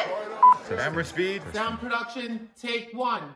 [0.00, 0.76] Cut!
[0.76, 1.42] Camera speed.
[1.52, 3.34] Sound production, take one.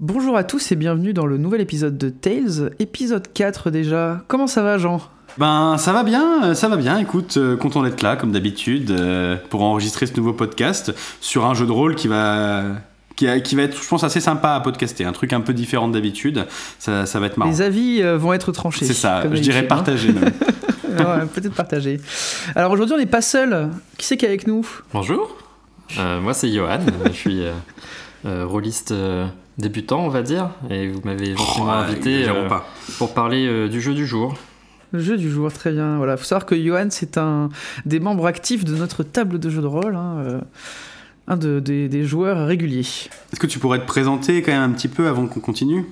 [0.00, 4.24] Bonjour à tous et bienvenue dans le nouvel épisode de Tales, épisode 4 déjà.
[4.28, 5.00] Comment ça va Jean?
[5.38, 6.98] Ben ça va bien, euh, ça va bien.
[6.98, 11.54] Écoute, euh, content d'être là comme d'habitude euh, pour enregistrer ce nouveau podcast sur un
[11.54, 12.62] jeu de rôle qui va
[13.14, 15.04] qui, va être, je pense, assez sympa à podcaster.
[15.04, 16.46] Un truc un peu différent d'habitude.
[16.78, 17.50] Ça, ça va être marrant.
[17.50, 18.84] Les avis euh, vont être tranchés.
[18.84, 19.22] C'est ça.
[19.32, 19.68] Je dirais même.
[20.24, 20.30] hein.
[20.88, 22.00] Ouais, Peut-être partagé.
[22.56, 23.68] Alors aujourd'hui on n'est pas seul.
[23.98, 24.66] Qui c'est qui est avec nous?
[24.92, 25.36] Bonjour,
[25.98, 27.52] Euh, moi c'est Johan, je suis euh,
[28.26, 29.26] euh, rôliste euh,
[29.58, 32.48] débutant on va dire, et vous m'avez gentiment Oh, invité euh,
[32.98, 34.34] pour parler euh, du jeu du jour.
[34.92, 35.96] Le jeu du jour, très bien.
[35.98, 37.50] Voilà, faut savoir que Johan c'est un
[37.86, 39.94] des membres actifs de notre table de jeu de rôle.
[39.96, 40.40] hein, euh,
[41.30, 42.80] un de- des, des joueurs réguliers.
[42.80, 45.84] Est-ce que tu pourrais te présenter quand même un petit peu avant qu'on continue?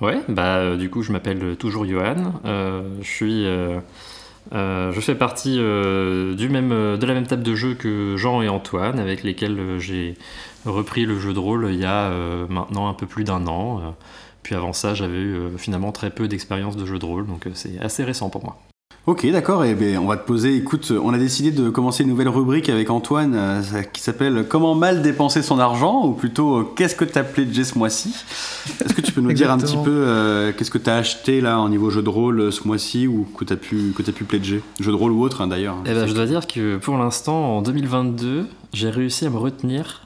[0.00, 3.44] Ouais, bah euh, du coup je m'appelle toujours Johan, euh, je suis...
[3.46, 3.78] euh,
[4.52, 8.42] euh, je fais partie euh, du même, de la même table de jeu que Jean
[8.42, 10.16] et Antoine, avec lesquels j'ai
[10.64, 13.94] repris le jeu de rôle il y a euh, maintenant un peu plus d'un an.
[14.42, 14.44] Euh.
[14.44, 17.46] puis avant ça, j'avais eu euh, finalement très peu d'expérience de jeu de rôle, donc
[17.46, 18.58] euh, c'est assez récent pour moi.
[19.04, 19.64] Ok, d'accord.
[19.64, 20.54] Et ben, on va te poser.
[20.54, 24.76] Écoute, on a décidé de commencer une nouvelle rubrique avec Antoine euh, qui s'appelle Comment
[24.76, 26.06] mal dépenser son argent?
[26.06, 28.14] ou plutôt euh, Qu'est-ce que t'as pledgé ce mois-ci?
[28.84, 31.58] Est-ce que tu peux nous dire un petit peu euh, qu'est-ce que t'as acheté là
[31.58, 34.22] au niveau jeu de rôle euh, ce mois-ci ou que t'as pu que t'as pu
[34.22, 34.62] pledger?
[34.78, 35.78] Jeu de rôle ou autre hein, d'ailleurs.
[35.84, 40.02] Eh ben, je dois dire que pour l'instant, en 2022, j'ai réussi à me retenir.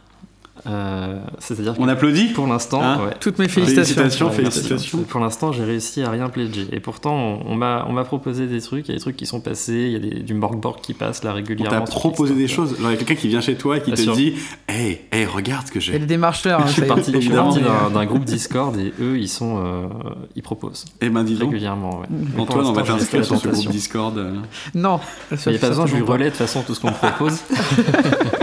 [0.67, 3.15] Euh, C'est-à-dire On applaudit pour l'instant, Hein ouais.
[3.21, 3.95] Toutes mes félicitations.
[3.97, 4.99] Félicitations, félicitations.
[5.09, 6.67] Pour l'instant, j'ai réussi à rien pledger.
[6.73, 9.17] Et pourtant, on, on m'a on m'a proposé des trucs, il y a des trucs
[9.17, 11.85] qui sont passés, il y a des, du morgborg qui passe là On régulièrement.
[11.85, 12.71] t'a sur proposé des Kickstarter.
[12.71, 12.81] choses.
[12.81, 14.15] Genre, il y a quelqu'un qui vient chez toi et qui Bien te sûr.
[14.17, 14.35] dit
[14.69, 15.99] Hey, hey, regarde ce que Et j'ai.
[15.99, 16.61] les démarcheurs.
[16.61, 17.61] hein, Je suis parti, je suis parti
[17.95, 19.87] d'un groupe Discord et eux, ils sont, euh,
[20.35, 21.51] ils proposent Eh ben, dis donc.
[21.51, 22.01] régulièrement.
[22.01, 22.07] Ouais.
[22.11, 23.69] Mais pour Antoine, on va t'inscrire sur ce groupe.
[23.69, 24.17] Discord.
[24.19, 24.35] euh.
[24.75, 25.01] Non.
[25.31, 26.95] Il n'y a pas besoin, je lui relais de toute façon tout ce qu'on me
[26.95, 27.41] propose.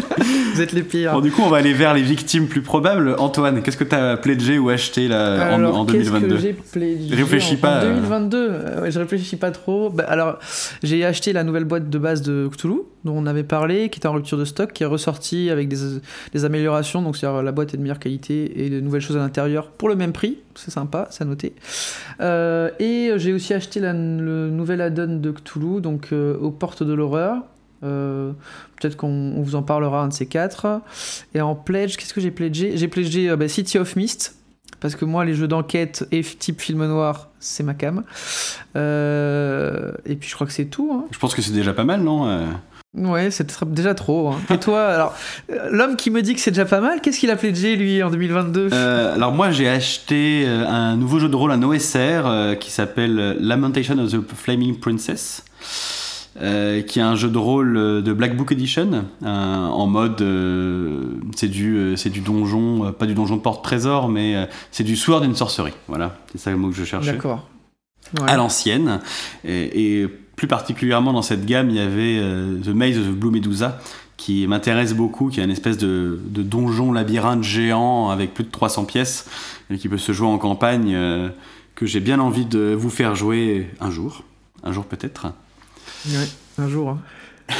[0.54, 1.14] Vous êtes les pires.
[1.14, 3.16] Bon, du coup, on va aller vers les victimes plus probables.
[3.20, 6.54] Antoine, qu'est-ce que t'as pledgé ou acheté là, en, Alors, en qu'est-ce 2022 que j'ai
[6.54, 7.94] pledgé Réfléchis en- pas, En euh.
[7.96, 9.90] 2022, euh, ouais, je réfléchis pas trop.
[9.90, 10.40] Bah, alors,
[10.84, 14.08] j'ai acheté la nouvelle boîte de base de Cthulhu, dont on avait parlé, qui était
[14.08, 15.78] en rupture de stock, qui est ressortie avec des,
[16.34, 17.02] des améliorations.
[17.02, 19.90] Donc, c'est-à-dire la boîte est de meilleure qualité et de nouvelles choses à l'intérieur pour
[19.90, 20.38] le même prix.
[20.56, 21.54] C'est sympa, c'est à noter.
[22.22, 26.84] Euh, et j'ai aussi acheté la- le nouvel add-on de Cthulhu, donc euh, aux portes
[26.84, 27.38] de l'horreur.
[27.84, 28.32] Euh,
[28.80, 29.08] Peut-être qu'on
[29.38, 30.82] on vous en parlera un de ces quatre.
[31.36, 32.74] Et en pledge, qu'est-ce que j'ai pledgé?
[32.76, 34.36] J'ai pledgé euh, bah, City of Mist.
[34.82, 38.04] Parce que moi, les jeux d'enquête et type film noir, c'est ma cam.
[38.76, 40.92] Euh, et puis je crois que c'est tout.
[40.94, 41.06] hein.
[41.12, 42.46] Je pense que c'est déjà pas mal, non euh?
[42.96, 44.30] Ouais, c'est déjà trop.
[44.30, 44.40] hein.
[44.50, 45.16] Et toi, alors,
[45.72, 48.10] l'homme qui me dit que c'est déjà pas mal, qu'est-ce qu'il a pledgé lui en
[48.12, 53.38] 2022 Euh, alors moi j'ai acheté un nouveau jeu de rôle, un OSR qui s'appelle
[53.40, 55.44] Lamentation of the Flaming Princess,
[56.42, 60.22] euh, qui est un jeu de rôle euh, de Black Book Edition un- en mode
[60.22, 61.02] euh,
[61.36, 64.46] c'est du euh, c'est du donjon, euh, pas du donjon de porte trésor, mais euh,
[64.72, 65.74] c'est du Sword and Sorcery.
[65.88, 67.12] Voilà, c'est ça le mot que je cherchais.
[67.14, 67.48] D'accord.
[68.20, 68.30] Ouais.
[68.30, 69.00] à l'ancienne.
[69.46, 73.32] Et, et plus particulièrement dans cette gamme, il y avait euh, The Maze of Blue
[73.32, 73.80] Medusa,
[74.18, 78.50] qui m'intéresse beaucoup, qui est une espèce de, de donjon labyrinthe géant avec plus de
[78.52, 79.28] 300 pièces,
[79.70, 81.30] et qui peut se jouer en campagne, euh,
[81.76, 84.24] que j'ai bien envie de vous faire jouer un jour.
[84.64, 85.28] Un jour peut-être.
[86.08, 86.28] Ouais,
[86.60, 86.90] un jour.
[86.90, 87.00] hein.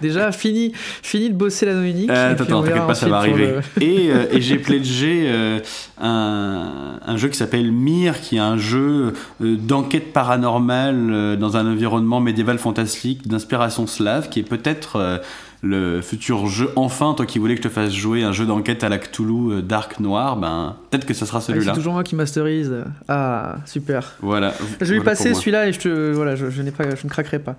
[0.00, 0.72] Déjà, fini,
[1.02, 2.08] fini de bosser la Dominique.
[2.10, 3.54] Euh, attends, t'inquiète pas, ça va arriver.
[3.76, 5.58] le- Et, euh, et j'ai pledgé euh,
[6.00, 12.20] un, un jeu qui s'appelle Myr, qui est un jeu d'enquête paranormale dans un environnement
[12.20, 15.20] médiéval fantastique d'inspiration slave, qui est peut-être
[15.64, 16.70] le futur jeu.
[16.76, 19.52] Enfin, toi qui voulais que je te fasse jouer un jeu d'enquête à la Cthulhu
[19.52, 21.72] euh, Dark Noir, ben peut-être que ce sera Ah, c'est celui-là.
[21.72, 22.72] toujours moi qui masterise.
[23.08, 24.12] Ah, super.
[24.20, 24.52] Voilà.
[24.80, 27.04] Je vais lui Voilà passer celui-là et je, te, voilà, je, je n'ai pas, je
[27.04, 27.56] ne craquerai pas.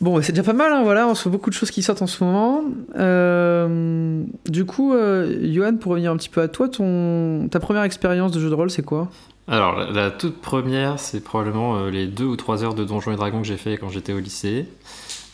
[0.00, 2.00] Bon, c'est déjà pas mal, hein, voilà, on se fait beaucoup de choses qui sortent
[2.00, 2.62] en ce moment.
[2.98, 7.82] Euh, du coup, euh, Johan, pour revenir un petit peu à toi, ton, ta première
[7.82, 9.08] expérience de jeu de rôle, c'est quoi?
[9.46, 13.12] Alors, la, la toute première, c'est probablement euh, les deux ou trois heures de Donjons
[13.12, 14.66] et Dragons que j'ai fait quand j'étais au lycée.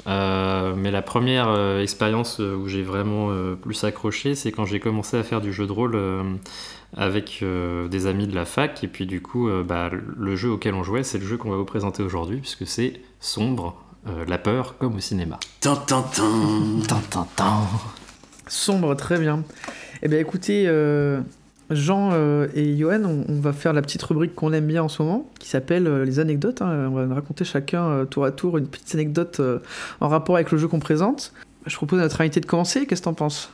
[0.07, 4.65] Euh, mais la première euh, expérience euh, où j'ai vraiment euh, plus accroché, c'est quand
[4.65, 6.23] j'ai commencé à faire du jeu de rôle euh,
[6.97, 8.85] avec euh, des amis de la fac.
[8.85, 11.51] Et puis du coup, euh, bah, le jeu auquel on jouait, c'est le jeu qu'on
[11.51, 13.75] va vous présenter aujourd'hui, puisque c'est Sombre,
[14.07, 15.41] euh, la peur comme au cinéma.
[15.61, 16.23] Tin, tin, tin.
[16.87, 17.63] Tin, tin, tin.
[18.47, 19.43] Sombre, très bien.
[20.03, 21.21] Eh bien, écoutez, euh,
[21.71, 25.03] Jean euh, et Johan, on, va faire la petite rubrique qu'on aime bien en ce
[25.03, 26.63] moment, qui s'appelle euh, les anecdotes.
[26.63, 26.89] hein.
[26.93, 29.41] On va raconter chacun euh, tour à tour une petite anecdote
[30.01, 31.33] en rapport avec le jeu qu'on présente.
[31.67, 32.87] Je propose à notre invité de commencer.
[32.87, 33.51] Qu'est-ce que t'en penses?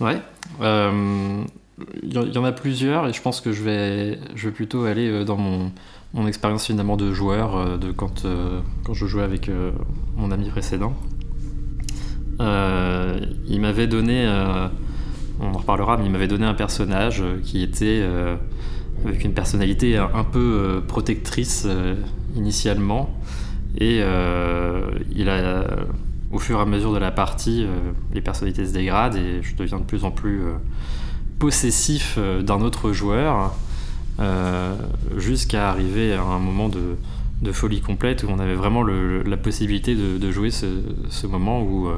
[0.00, 0.20] Ouais.
[0.60, 5.24] Il y, en a plusieurs et je pense que je vais, je vais plutôt aller
[5.24, 5.72] dans mon,
[6.12, 8.26] mon expérience finalement de joueur de quand,
[8.84, 9.50] quand je jouais avec
[10.16, 10.94] mon ami précédent.
[12.38, 14.24] il m'avait donné,
[15.40, 18.06] on en reparlera, mais il m'avait donné un personnage qui était
[19.04, 21.66] avec une personnalité un, peu protectrice
[22.36, 23.10] initialement.
[23.78, 24.00] Et
[25.14, 25.64] il a,
[26.32, 27.66] au fur et à mesure de la partie,
[28.12, 30.42] les personnalités se dégradent et je deviens de plus en plus
[31.38, 33.54] possessif d'un autre joueur,
[35.16, 36.96] jusqu'à arriver à un moment de,
[37.42, 41.88] de, folie complète où on avait vraiment la possibilité de, jouer ce, moment où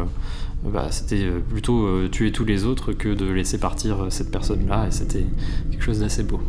[0.64, 5.26] bah, c'était plutôt tuer tous les autres que de laisser partir cette personne-là, et c'était
[5.70, 6.40] quelque chose d'assez beau.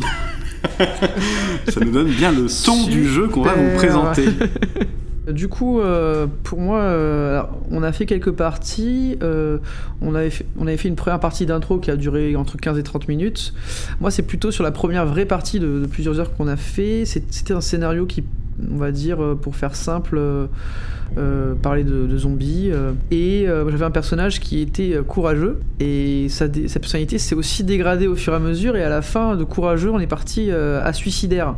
[1.68, 4.26] Ça nous donne bien le son du jeu qu'on va vous présenter.
[5.32, 9.16] Du coup, euh, pour moi, euh, on a fait quelques parties.
[9.22, 9.58] Euh,
[10.02, 12.78] on, avait fait, on avait fait une première partie d'intro qui a duré entre 15
[12.78, 13.54] et 30 minutes.
[14.00, 17.04] Moi, c'est plutôt sur la première vraie partie de, plusieurs heures qu'on a fait.
[17.06, 18.22] C'était un scénario qui,
[18.72, 20.20] on va dire, pour faire simple,
[21.62, 22.70] parlait de, zombies.
[23.10, 25.60] et j'avais un personnage qui était courageux.
[25.80, 28.76] Et sa personnalité s'est aussi dégradée au fur et à mesure.
[28.76, 31.56] Et à la fin de courageux, on est parti à suicidaire.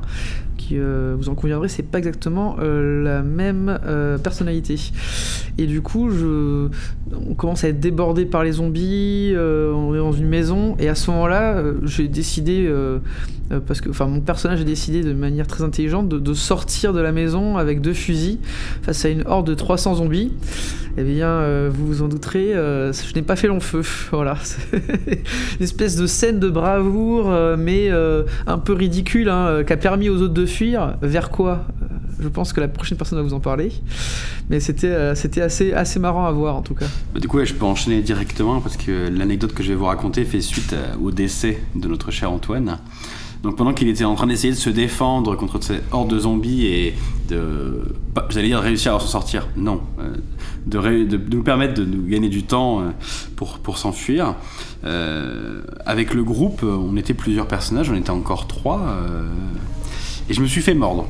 [0.73, 4.77] Euh, vous en conviendrez, c'est pas exactement euh, la même euh, personnalité.
[5.59, 6.69] Et du coup, je,
[7.13, 10.95] on commence à être débordé par les zombies, on est dans une maison, et à
[10.95, 12.71] ce moment-là, j'ai décidé,
[13.67, 17.13] parce que, enfin, mon personnage a décidé de manière très intelligente de, sortir de la
[17.13, 18.39] maison avec deux fusils
[18.83, 20.33] face à une horde de 300 zombies.
[20.99, 23.83] Eh bien, vous vous en douterez, je n'ai pas fait long feu.
[24.11, 24.37] Voilà.
[24.73, 27.91] une espèce de scène de bravoure, mais
[28.47, 31.67] un peu ridicule, hein, qui a permis aux autres de Vers quoi
[32.21, 33.73] Je pense que la prochaine personne va vous en parler.
[34.49, 36.87] Mais c'était c'était assez, assez marrant à voir, en tout cas.
[37.13, 40.25] Bah, du coup, je peux enchaîner directement, parce que l'anecdote que je vais vous raconter
[40.25, 42.79] fait suite au décès de notre cher Antoine.
[43.43, 46.67] Donc pendant qu'il était en train d'essayer de se défendre contre cette horde de zombies
[46.67, 46.95] et
[47.29, 47.95] de,
[48.35, 52.43] allez dire, réussir à s'en sortir, non, euh, de, nous permettre de nous gagner du
[52.43, 52.85] temps euh,
[53.37, 54.35] pour, pour s'enfuir.
[54.85, 58.97] Euh, avec le groupe, on était plusieurs personnages, on était encore trois,
[60.29, 61.07] et je me suis fait mordre.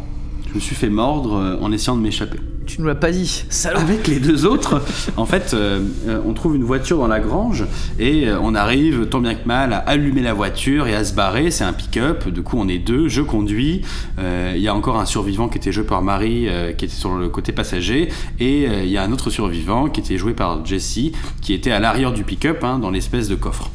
[0.48, 2.38] Je me suis fait mordre en essayant de m'échapper.
[2.66, 4.82] Tu nous l'as pas dit, salaud Avec les deux autres,
[5.16, 7.64] en fait, euh, euh, on trouve une voiture dans la grange
[7.98, 11.14] et euh, on arrive, tant bien que mal, à allumer la voiture et à se
[11.14, 11.52] barrer.
[11.52, 13.82] C'est un pick-up, du coup on est deux, je conduis.
[14.18, 17.28] Il y a encore un survivant qui était joué par Marie, qui était sur le
[17.28, 18.08] côté passager,
[18.40, 21.78] et il y a un autre survivant qui était joué par Jesse, qui était à
[21.78, 23.70] l'arrière du pick-up, hein, dans l'espèce de coffre.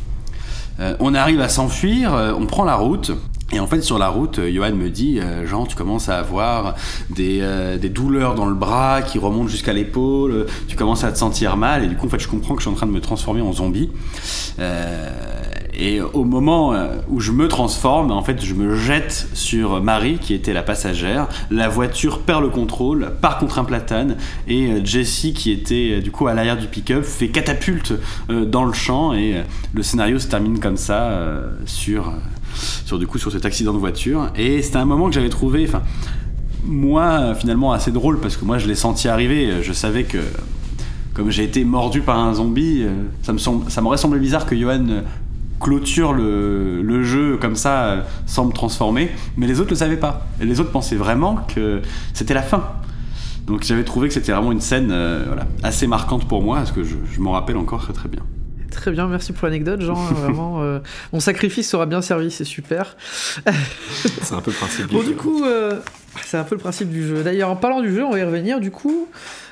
[0.99, 3.11] on arrive à s'enfuir, on prend la route,
[3.53, 6.17] et en fait, sur la route, euh, Johan me dit, euh, Jean, tu commences à
[6.17, 6.75] avoir
[7.09, 11.17] des, euh, des douleurs dans le bras qui remontent jusqu'à l'épaule, tu commences à te
[11.17, 12.91] sentir mal, et du coup, en fait, je comprends que je suis en train de
[12.91, 13.89] me transformer en zombie.
[15.73, 16.73] et au moment
[17.09, 21.27] où je me transforme, en fait, je me jette sur Marie, qui était la passagère.
[21.49, 24.17] La voiture perd le contrôle, part contre un platane,
[24.47, 27.93] et Jessie, qui était du coup à l'arrière du pick-up, fait catapulte
[28.29, 29.43] dans le champ, et
[29.73, 31.09] le scénario se termine comme ça
[31.65, 32.13] sur
[32.85, 34.31] sur du coup sur cet accident de voiture.
[34.35, 35.81] Et c'était un moment que j'avais trouvé, enfin,
[36.63, 39.61] moi finalement assez drôle parce que moi je l'ai senti arriver.
[39.61, 40.19] Je savais que
[41.13, 44.55] comme j'ai été mordu par un zombie, euh, ça me ça m'aurait semblé bizarre que
[44.55, 45.03] Johan
[45.59, 49.97] clôture le, le, jeu comme ça euh, sans me transformer, mais les autres le savaient
[49.97, 50.25] pas.
[50.41, 51.81] Et les autres pensaient vraiment que
[52.13, 52.63] c'était la fin.
[53.45, 56.71] Donc j'avais trouvé que c'était vraiment une scène euh, voilà, assez marquante pour moi, parce
[56.71, 58.23] que je, je m'en rappelle encore très très bien.
[58.71, 59.93] Très bien, merci pour l'anecdote, Jean.
[60.13, 60.79] Vraiment, euh,
[61.13, 62.95] mon sacrifice sera bien servi, c'est super.
[63.45, 65.09] c'est un peu le principe du bon, jeu.
[65.09, 65.79] du coup, euh,
[66.23, 67.21] c'est un peu le principe du jeu.
[67.23, 68.59] D'ailleurs, en parlant du jeu, on va y revenir.
[68.59, 69.07] Du coup,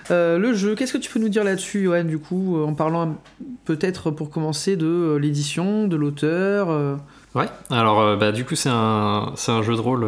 [0.10, 3.18] euh, le jeu, qu'est-ce que tu peux nous dire là-dessus, Johan, du coup, en parlant
[3.66, 6.98] peut-être pour commencer de l'édition, de l'auteur
[7.36, 10.08] Ouais, alors bah, du coup, c'est un, un jeu de rôle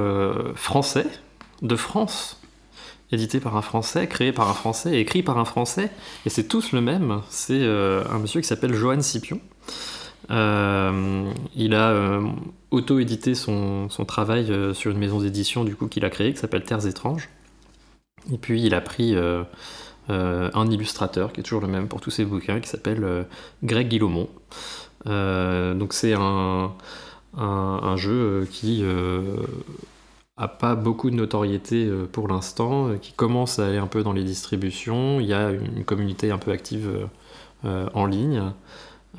[0.55, 1.05] français,
[1.61, 2.40] de France
[3.11, 5.91] édité par un Français, créé par un Français, écrit par un Français,
[6.25, 7.21] et c'est tous le même.
[7.29, 9.39] C'est euh, un monsieur qui s'appelle Johan Scipion.
[10.29, 12.21] Euh, il a euh,
[12.69, 16.87] auto-édité son, travail sur une maison d'édition du coup qu'il a créée, qui s'appelle Terres
[16.87, 17.29] étranges.
[18.31, 19.15] Et puis il a pris
[20.07, 23.25] un illustrateur qui est toujours le même pour tous ses bouquins, qui s'appelle
[23.63, 24.29] Greg Guillaumeau.
[25.05, 26.71] donc c'est un,
[27.97, 28.83] jeu qui
[30.48, 34.13] pas beaucoup de notoriété euh, pour l'instant, euh, qui commence à aller un peu dans
[34.13, 35.19] les distributions.
[35.19, 37.07] Il y a une communauté un peu active
[37.65, 38.41] euh, en ligne.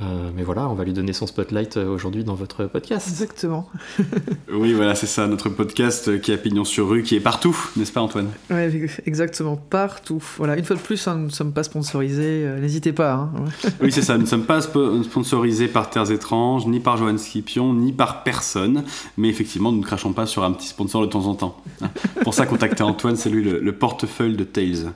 [0.01, 3.07] Euh, mais voilà, on va lui donner son spotlight euh, aujourd'hui dans votre podcast.
[3.09, 3.69] Exactement.
[4.55, 7.91] Oui, voilà, c'est ça, notre podcast qui a pignon sur rue, qui est partout, n'est-ce
[7.93, 8.29] pas Antoine?
[8.51, 8.71] Ouais,
[9.07, 10.23] exactement, partout.
[10.37, 13.13] Voilà, une fois de plus, hein, nous ne sommes pas sponsorisés, euh, n'hésitez pas.
[13.15, 13.31] Hein.
[13.81, 17.17] Oui, c'est ça, nous ne sommes pas spo- sponsorisés par Terres étranges, ni par Johan
[17.19, 18.85] Scipion, ni par personne,
[19.17, 21.57] mais effectivement, nous ne crachons pas sur un petit sponsor de temps en temps.
[21.83, 21.89] hein.
[22.23, 24.93] Pour ça, contactez Antoine, c'est lui le, le portefeuille de Tales.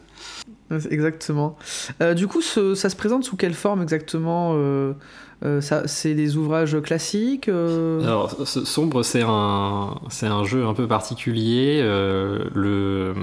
[0.71, 1.57] Exactement.
[2.03, 4.93] Euh, du coup, ça se présente sous quelle forme exactement euh,
[5.45, 11.81] euh, C'est des ouvrages classiques euh, Alors, Sombre, c'est un, un jeu un peu particulier.
[11.83, 13.15] le,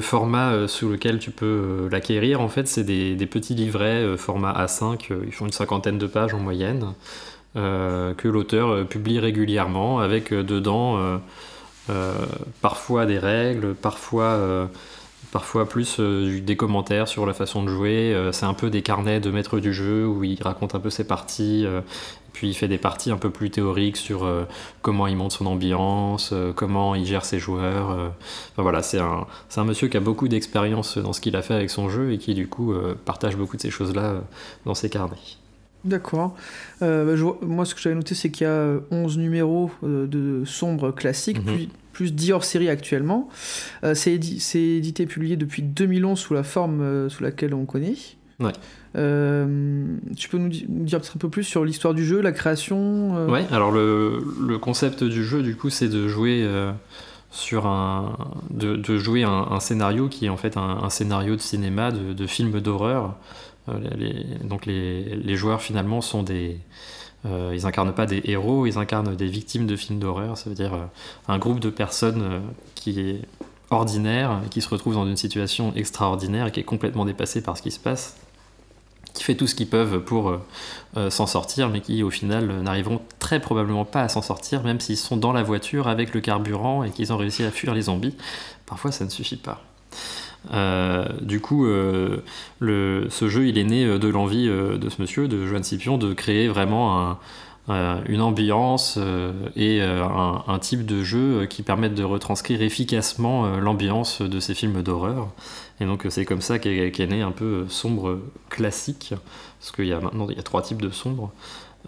[0.00, 5.10] format sous lequel tu peux l'acquérir, en fait, c'est des, des petits livrets format A5.
[5.10, 6.92] euh, ils font une cinquantaine de pages en moyenne,
[7.54, 11.20] que l'auteur publie régulièrement, avec dedans
[12.60, 14.68] parfois des règles, parfois.
[15.30, 18.14] Parfois plus euh, des commentaires sur la façon de jouer.
[18.14, 20.88] Euh, c'est un peu des carnets de maître du jeu où il raconte un peu
[20.88, 21.64] ses parties.
[21.66, 21.82] euh,
[22.32, 24.24] puis il fait des parties un peu plus théoriques sur
[24.80, 28.12] comment il monte son ambiance, comment il gère ses joueurs.
[28.56, 31.68] voilà, c'est un, un monsieur qui a beaucoup d'expérience dans ce qu'il a fait avec
[31.68, 32.72] son jeu et qui du coup
[33.04, 34.22] partage beaucoup de ces choses-là
[34.66, 35.16] dans ses carnets.
[35.84, 36.34] D'accord.
[36.82, 40.06] Euh, bah, moi, ce que j'avais noté, c'est qu'il y a euh, 11 numéros euh,
[40.06, 41.44] de sombre classique, Mhm.
[41.44, 43.28] plus, plus 10 hors série actuellement.
[43.84, 47.54] Euh, c'est édi- c'est édité et publié depuis 2011 sous la forme euh, sous laquelle
[47.54, 47.94] on connaît.
[48.40, 48.52] Ouais.
[48.96, 52.20] Euh, tu peux nous, di- nous dire peut-être un peu plus sur l'histoire du jeu,
[52.20, 56.42] la création euh, Ouais, alors le, le concept du jeu, du coup, c'est de jouer
[56.44, 56.72] euh,
[57.30, 58.16] sur un,
[58.50, 61.90] de, de jouer un, un scénario qui est en fait un, un scénario de cinéma,
[61.92, 63.16] de, de film d'horreur.
[63.68, 66.58] Euh, les- donc les, joueurs finalement sont des,
[67.26, 70.36] euh, ils incarnent pas des héros, ils incarnent des victimes de films d'horreur.
[70.36, 70.84] Ça veut dire euh,
[71.28, 72.42] un groupe de personnes
[72.74, 73.20] qui est
[73.70, 77.70] ordinaire, qui se retrouve dans une situation extraordinaire qui est complètement dépassée par ce qui
[77.70, 78.16] se passe,
[79.12, 80.38] qui fait tout ce qu'ils peuvent pour
[81.10, 84.96] s'en sortir, mais qui au final n'arriveront très probablement pas à s'en sortir, même s'ils
[84.96, 88.14] sont dans la voiture avec le carburant et qu'ils ont réussi à fuir les zombies.
[88.64, 89.62] Parfois, ça ne suffit pas.
[90.52, 92.18] Euh, du coup, euh,
[92.60, 96.12] ce jeu, il est né euh, de l'envie de ce monsieur, de Joanne Scipion, de
[96.14, 97.18] créer vraiment un-
[98.06, 98.98] une ambiance
[99.56, 105.28] et un, type de jeu qui permettent de retranscrire efficacement l'ambiance de ces films d'horreur.
[105.78, 109.12] Et donc, c'est comme ça qu'est né un peu sombre classique,
[109.60, 111.30] parce qu'il y a maintenant il y a trois types de sombre.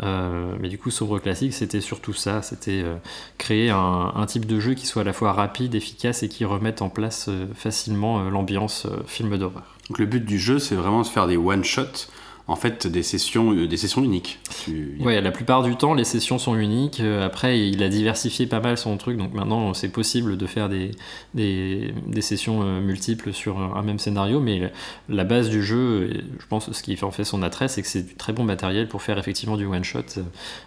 [0.03, 2.97] Euh, mais du coup, Sombre Classique, c'était surtout ça, c'était euh,
[3.39, 6.83] créer un, type de jeu qui soit à la fois rapide, efficace et qui remette
[6.83, 9.65] en place euh, facilement l'ambiance film d'horreur.
[9.89, 12.09] Donc le but du jeu, c'est vraiment de faire des one-shots,
[12.51, 14.41] en fait, des sessions, euh, des sessions uniques.
[14.65, 16.99] Tu- Ouais, la plupart du temps, les sessions sont uniques.
[17.01, 20.69] Euh, Après, il a diversifié pas mal son truc, donc maintenant, c'est possible de faire
[20.69, 20.91] des,
[21.35, 24.73] des, sessions euh, multiples sur un même scénario, mais
[25.09, 28.03] la- base du jeu, je pense ce qui en fait son attrait, c'est que c'est
[28.03, 30.01] du très bon matériel pour faire effectivement du one-shot,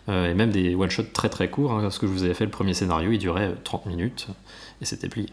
[0.09, 2.51] euh, et même des one-shots très très courts, hein, que je vous avais fait le
[2.51, 4.27] premier scénario, il durait euh, 30 minutes,
[4.83, 5.29] et c'était plié.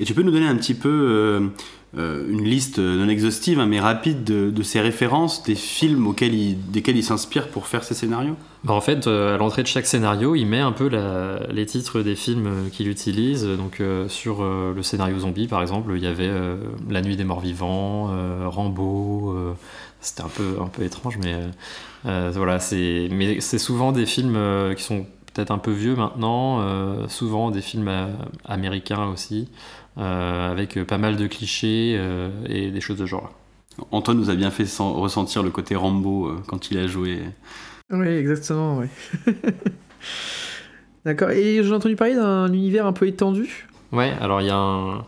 [0.00, 1.48] Et tu peux nous donner un petit peu euh,
[1.96, 6.34] euh, une liste non exhaustive, hein, mais rapide de, de ces références, des films auxquels
[6.34, 8.34] il, desquels il s'inspire pour faire ses scénarios?
[8.64, 10.90] Bah, en fait, euh, à l'entrée de chaque scénario, il met un peu
[11.52, 13.44] les titres des films euh, qu'il utilise.
[13.44, 16.56] Donc, euh, sur euh, le scénario zombie, par exemple, il y avait euh,
[16.90, 19.34] La Nuit des Morts Vivants, euh, Rambo.
[19.36, 19.52] euh,
[20.00, 21.48] C'était un peu, un peu étrange, mais euh,
[22.06, 22.58] euh, voilà.
[22.58, 23.08] C'est,
[23.58, 26.60] souvent des films euh, qui sont peut-être un peu vieux maintenant.
[26.60, 28.06] euh, souvent des films euh,
[28.46, 29.48] américains aussi,
[29.98, 33.30] euh, avec pas mal de clichés euh, et des choses de genre.
[33.90, 37.18] Antoine nous a bien fait sen- ressentir le côté Rambo euh, quand il a joué.
[37.90, 38.86] Oui, exactement, oui.
[41.04, 41.30] D'accord.
[41.30, 43.68] Et j'ai entendu parler d'un univers un peu étendu.
[43.92, 45.04] Ouais, alors il y a un,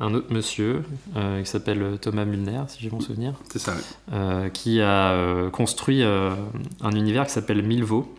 [0.00, 0.82] un autre monsieur
[1.16, 3.74] euh, qui s'appelle Thomas Mulner, si j'ai bon souvenir, C'est ça.
[4.12, 6.30] euh, qui a euh, construit euh,
[6.80, 8.12] un univers qui s'appelle Milvaux.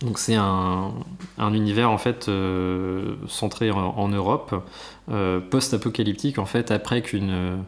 [0.00, 0.92] Donc c'est un,
[1.36, 4.64] un univers en fait euh, centré en, Europe,
[5.10, 7.62] euh, post-apocalyptique en fait, après qu'une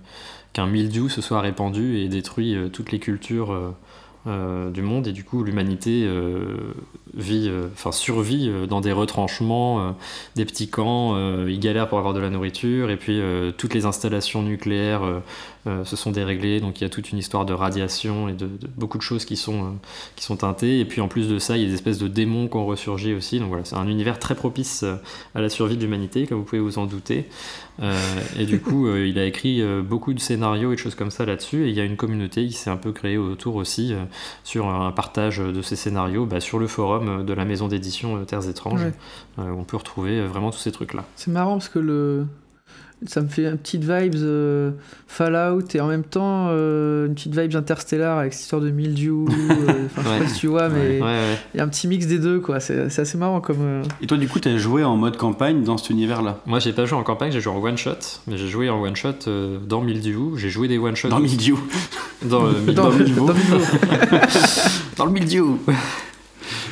[0.52, 3.70] qu'un mildiou se soit répandu et détruit euh, toutes les cultures euh,
[4.26, 5.06] euh, du monde.
[5.06, 6.56] Et du coup l'humanité euh,
[7.14, 9.90] vit, euh, enfin survit euh, dans des retranchements, euh,
[10.36, 12.90] des petits camps, euh, ils galèrent pour avoir de la nourriture.
[12.90, 15.02] Et puis euh, toutes les installations nucléaires
[15.66, 18.46] euh, se sont déréglées donc il y a toute une histoire de radiation et de,
[18.46, 19.70] de beaucoup de choses qui sont, euh,
[20.16, 20.80] qui sont teintées.
[20.80, 22.66] Et puis en plus de ça il y a des espèces de démons qui ont
[22.66, 23.38] ressurgi aussi.
[23.38, 24.96] Donc voilà c'est un univers très propice euh,
[25.34, 27.28] à la survie de l'humanité comme vous pouvez vous en douter.
[27.80, 27.94] Euh,
[28.38, 31.66] et du coup il a écrit beaucoup de scénarios et de choses comme ça là-dessus.
[31.66, 33.94] Et il y a une communauté qui s'est un peu créée autour aussi
[34.44, 38.48] sur un partage de ces scénarios bah, sur le forum de la maison d'édition Terres
[38.48, 38.82] étranges.
[38.82, 39.44] Ouais.
[39.44, 42.26] où on peut retrouver vraiment tous ces trucs là C'est marrant parce que le,
[43.04, 44.70] Ça me fait une petite vibes euh,
[45.08, 49.26] Fallout et en même temps euh, une petite vibes Interstellar avec cette histoire de mildiou.
[49.68, 51.38] euh, Enfin, je sais pas si tu vois, mais Ouais, ouais.
[51.52, 52.60] il y a un petit mix des deux, quoi.
[52.60, 53.56] C'est c'est assez marrant comme.
[53.60, 56.38] euh, Et toi, du coup, t'as joué en mode campagne dans cet univers-là?
[56.46, 57.90] Moi, j'ai pas joué en campagne, j'ai joué en one shot,
[58.28, 60.36] mais j'ai joué en one shot euh, dans Mildiou.
[60.36, 61.56] J'ai joué des one shots Dans le milieu.
[62.24, 63.26] dans, euh, Dans, dans le niveau.
[64.96, 65.44] Dans le milieu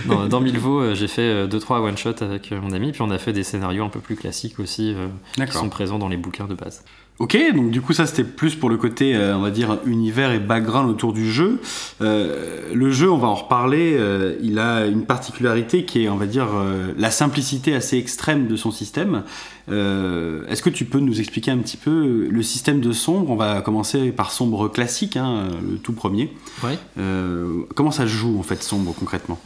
[0.06, 3.10] dans, dans Milvaux, euh, j'ai fait 2-3 one shot avec euh, mon ami, puis on
[3.10, 6.16] a fait des scénarios un peu plus classiques aussi, euh, qui sont présents dans les
[6.16, 6.82] bouquins de base.
[7.18, 10.32] Ok, donc du coup ça c'était plus pour le côté, euh, on va dire, univers
[10.32, 11.60] et background autour du jeu.
[12.00, 16.16] Euh, le jeu, on va en reparler, euh, il a une particularité qui est, on
[16.16, 19.24] va dire, euh, la simplicité assez extrême de son système.
[19.70, 23.28] Euh, Est-ce que tu peux nous expliquer un petit peu le système de sombre?
[23.30, 26.32] On va commencer par sombre classique, hein, le tout premier.
[26.64, 26.78] Ouais.
[26.98, 29.38] Euh, comment ça joue en fait sombre concrètement?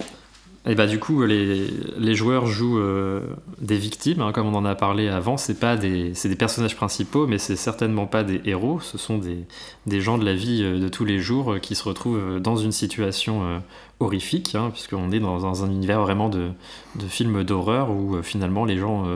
[0.66, 1.66] Et bah du coup, les,
[1.98, 3.20] les joueurs jouent euh,
[3.60, 5.36] des victimes, hein, comme on en a parlé avant.
[5.36, 8.80] C'est pas des, des personnages principaux, mais c'est certainement pas des héros.
[8.80, 9.44] Ce sont des,
[9.86, 12.56] des gens de la vie euh, de tous les jours euh, qui se retrouvent dans
[12.56, 13.62] une situation
[14.00, 16.48] horrifique, hein, puisqu'on est dans, un univers vraiment de,
[16.96, 19.06] de films d'horreur où finalement les gens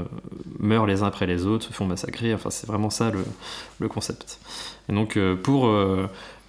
[0.59, 2.35] meurent les uns après les autres, se font massacrer.
[2.35, 3.25] Enfin, c'est vraiment ça le,
[3.81, 4.38] le concept.
[4.88, 5.69] Et donc pour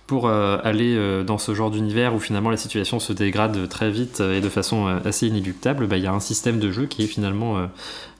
[0.10, 3.92] pour euh, aller euh, dans ce genre d'univers où finalement la situation se dégrade très
[3.92, 6.88] vite euh, et de façon assez inéluctable, bah, il y a un système de jeu
[6.88, 7.70] qui est finalement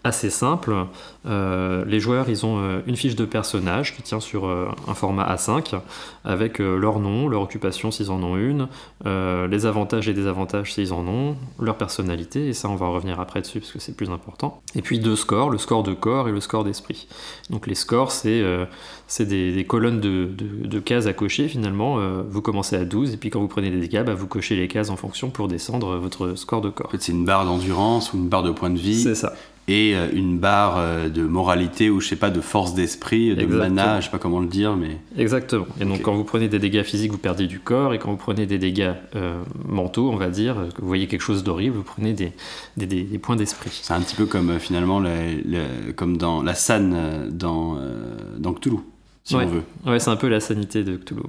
[0.04, 0.74] assez simple.
[1.26, 4.94] Euh, les joueurs, ils ont euh, une fiche de personnage qui tient sur euh, un
[4.94, 5.80] format A5
[6.24, 8.68] avec leur nom, leur occupation s'ils en ont une,
[9.06, 13.42] les avantages et désavantages s'ils en ont, leur personnalité, et ça on va revenir après
[13.42, 14.62] dessus parce que c'est plus important.
[14.76, 17.08] Et puis deux scores, le score de corps et le score d'esprit.
[17.50, 18.44] Donc les scores, c'est
[19.20, 21.98] des, des colonnes de, de- de cases à cocher finalement.
[22.30, 24.68] Vous commencez à 12 et puis quand vous prenez des dégâts, bah, vous cochez les
[24.68, 26.88] cases en fonction pour descendre votre score de corps.
[26.88, 29.34] En fait, c'est une barre d'endurance ou une barre de point de vie C'est ça.
[29.72, 33.42] Et euh, une barre euh, de moralité ou je sais pas de force d'esprit, de
[33.42, 33.60] Exactement.
[33.76, 35.68] mana, je sais pas comment le dire, mais Exactement.
[35.80, 38.18] Et donc quand vous prenez des dégâts physiques, vous perdez du corps, et quand vous
[38.18, 41.84] prenez des dégâts euh, mentaux, on va dire, que vous voyez quelque chose d'horrible, vous
[41.84, 42.32] prenez des,
[42.78, 43.70] des, des- des points d'esprit.
[43.84, 45.10] c'est un petit peu comme euh, finalement le-
[45.46, 48.78] le- comme dans la San dans euh, dans Cthulhu,
[49.24, 49.46] si Ouais.
[49.46, 49.64] on veut.
[49.86, 51.22] Ouais, c'est un peu la sanité de Cthulhu.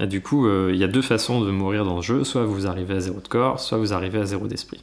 [0.00, 2.22] Et du coup, il y a deux façons de mourir dans le jeu.
[2.24, 4.80] Soit vous arrivez à zéro de corps, soit vous arrivez à zéro d'esprit.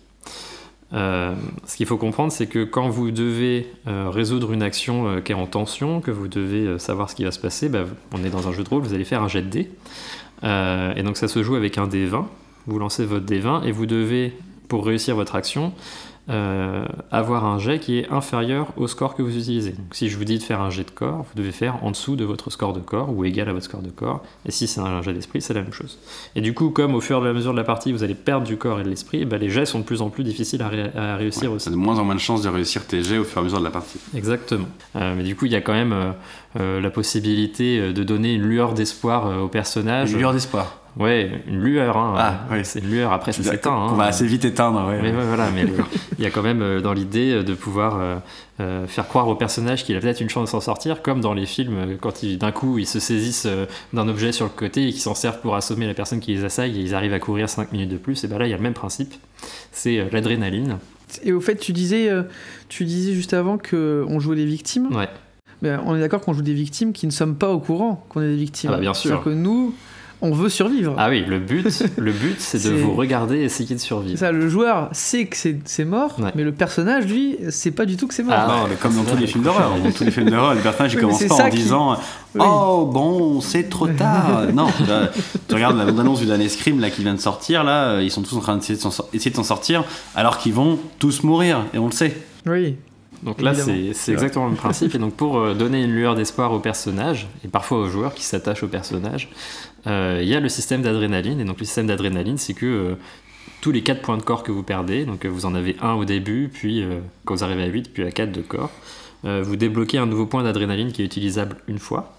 [0.94, 5.22] Euh, ce qu'il faut comprendre, c'est que quand vous devez euh, résoudre une action euh,
[5.22, 8.24] qui est en tension, que vous devez savoir ce qui va se passer, bah, on
[8.24, 9.70] est dans un jeu de rôle, vous allez faire un jet de dés.
[10.44, 12.28] Et donc ça se joue avec un dé 20.
[12.68, 14.34] Vous lancez votre dé 20 et vous devez,
[14.68, 15.74] pour réussir votre action,
[16.30, 19.72] euh, avoir un jet qui est inférieur au score que vous utilisez.
[19.72, 21.92] Donc si je vous dis de faire un jet de corps, vous devez faire en
[21.92, 24.24] dessous de votre score de corps ou égal à votre score de corps.
[24.46, 25.98] Et si c'est un jet d'esprit, c'est la même chose.
[26.36, 28.46] Et du coup, comme au fur et à mesure de la partie, vous allez perdre
[28.46, 30.62] du corps et de l'esprit, eh ben, les jets sont de plus en plus difficiles
[30.62, 31.66] à, ré- à réussir Ouais, aussi.
[31.66, 33.42] ça a de moins en moins de chances de réussir tes jets au fur et
[33.42, 34.00] à mesure de la partie.
[34.16, 34.68] Exactement.
[34.96, 36.12] Euh, mais du coup, il y a quand même euh,
[36.56, 40.12] la possibilité euh, de donner une lueur d'espoir euh, au personnage.
[40.12, 40.76] Une lueur d'espoir.
[40.98, 41.96] Ouais, une lueur.
[41.98, 42.64] Hein, Ah, Euh, ouais.
[42.64, 43.14] C'est une lueur.
[43.14, 43.72] Après, ça s'éteint.
[43.72, 43.94] On hein.
[43.96, 45.00] va assez vite éteindre, ouais.
[45.02, 45.64] Mais ouais, voilà, mais
[46.18, 48.16] il y a quand même euh, dans l'idée euh, de pouvoir euh,
[48.60, 51.34] euh, faire croire au personnage qu'il a peut-être une chance de s'en sortir, comme dans
[51.36, 54.88] les films, euh, quand d'un coup ils se saisissent euh, d'un objet sur le côté
[54.88, 57.20] et qu'ils s'en servent pour assommer la personne qui les assaille et ils arrivent à
[57.20, 59.14] courir 5 minutes de plus, et ben là il y a le même principe,
[59.72, 60.80] c'est euh, l'adrénaline.
[61.24, 62.24] Et au fait, tu disais, euh,
[62.68, 64.94] tu disais juste avant que on jouait des victimes.
[64.94, 65.08] Ouais.
[65.62, 68.22] Mais on est d'accord qu'on joue des victimes qui ne sommes pas au courant qu'on
[68.22, 68.70] est des victimes.
[68.72, 69.10] Ah bah, bien sûr.
[69.10, 69.74] C'est-à-dire que nous,
[70.22, 70.96] on veut survivre.
[70.98, 74.18] Ah oui, le but, le but c'est de vous regarder et essayer de C'est survivre.
[74.20, 76.32] ça, le joueur sait que c'est mort, Ouais.
[76.36, 78.36] mais le personnage, lui, sait pas du tout que c'est mort.
[78.38, 79.72] Ah, Non, mais comme dans tous les films d'horreur.
[79.82, 81.98] Dans tous les films d'horreur, le personnage mais commence pas en qui- disant
[82.36, 82.42] Oui.
[82.46, 84.44] Oh bon, c'est trop tard.
[84.54, 84.68] non,
[85.48, 88.22] tu, regardes la bande-annonce du dernier Scream là qui vient de sortir là, ils sont
[88.22, 89.84] tous en train d'essayer de s'en sortir
[90.16, 92.16] alors qu'ils vont tous mourir et on le sait.
[92.46, 92.76] Oui.
[93.24, 94.96] Donc là, c'est c'est exactement le même principe.
[94.96, 98.24] Et donc, pour euh, donner une lueur d'espoir au personnage, et parfois aux joueurs qui
[98.24, 99.30] s'attachent au personnage,
[99.88, 101.40] euh, il y a le système d'adrénaline.
[101.40, 102.96] Et donc, le système d'adrénaline, c'est que euh,
[103.62, 106.06] tous les 4 points de corps que vous perdez, donc vous en avez un au
[106.06, 106.86] début, puis
[107.26, 108.72] quand vous arrivez à 8, puis à 4 de corps,
[109.24, 112.14] vous débloquez un nouveau point d'adrénaline qui est utilisable une fois.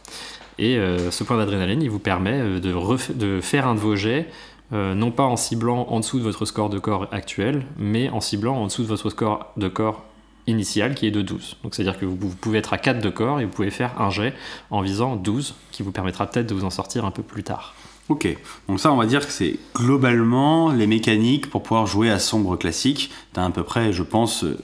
[0.59, 0.79] Et
[1.11, 4.29] ce point d'adrénaline, il vous permet de, ref- de faire un de vos jets
[4.73, 8.21] euh, non pas en ciblant en dessous de votre score de corps actuel, mais en
[8.21, 10.05] ciblant en dessous de votre score de corps
[10.51, 11.57] initial qui est de 12.
[11.63, 14.01] Donc c'est-à-dire que vous, vous pouvez être à 4 de corps et vous pouvez faire
[14.01, 14.35] un jet
[14.71, 17.75] en visant 12 qui vous permettra peut-être de vous en sortir un peu plus tard.
[18.11, 18.27] Ok,
[18.67, 22.57] donc ça on va dire que c'est globalement les mécaniques pour pouvoir jouer à sombre
[22.57, 23.11] classique.
[23.33, 24.59] T'as à peu près, je pense, euh,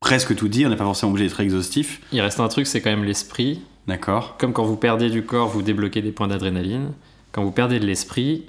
[0.00, 2.02] presque tout dit, on n'est pas forcément obligé d'être exhaustif.
[2.12, 3.62] Il reste un truc, c'est quand même l'esprit.
[3.86, 6.92] D'accord Comme quand vous perdez du corps, vous débloquez des points d'adrénaline.
[7.32, 8.44] Quand vous perdez de l'esprit,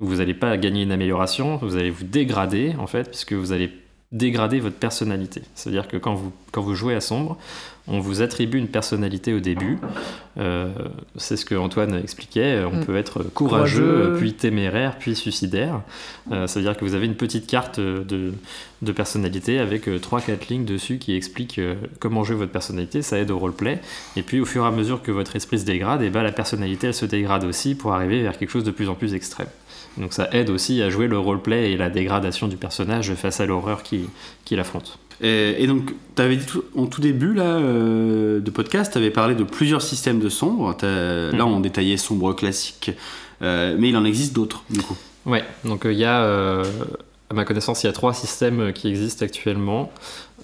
[0.00, 3.70] vous n'allez pas gagner une amélioration, vous allez vous dégrader en fait, puisque vous allez
[4.12, 5.42] dégrader votre personnalité.
[5.54, 7.36] C'est-à-dire que quand vous, quand vous jouez à sombre,
[7.88, 9.78] on vous attribue une personnalité au début.
[10.38, 10.68] Euh,
[11.16, 12.62] c'est ce que Antoine expliquait.
[12.64, 12.84] On Mm.
[12.84, 14.14] peut être courageux, Courageux.
[14.18, 15.82] puis téméraire, puis suicidaire.
[16.32, 18.32] Euh, ça veut dire que vous avez une petite carte de,
[18.82, 23.02] de personnalité avec 3-4 lignes dessus qui expliquent euh, comment jouer votre personnalité.
[23.02, 23.80] Ça aide au roleplay.
[24.16, 26.32] Et puis au fur et à mesure que votre esprit se dégrade, et ben, la
[26.32, 29.48] personnalité elle se dégrade aussi pour arriver vers quelque chose de plus en plus extrême.
[29.98, 33.46] Donc ça aide aussi à jouer le roleplay et la dégradation du personnage face à
[33.46, 34.06] l'horreur qu'il
[34.44, 34.98] qu'il affronte.
[35.22, 38.98] Et, et donc, tu avais dit tout, en tout début là, euh, de podcast, tu
[38.98, 40.76] avais parlé de plusieurs systèmes de sombre.
[40.82, 41.40] Là, Mhm.
[41.40, 42.90] on détaillait sombre classique,
[43.40, 44.96] euh, mais il en existe d'autres, du coup.
[45.24, 46.20] Ouais, donc euh, il y a,
[47.30, 49.90] à ma connaissance, il y a trois systèmes qui existent actuellement.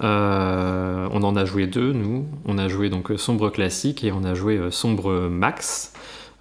[0.03, 2.27] Euh, on en a joué deux, nous.
[2.47, 5.93] On a joué donc Sombre Classique et on a joué Sombre Max.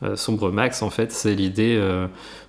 [0.04, 2.08] Euh, Sombre Max, en fait, c'est l'idée euh,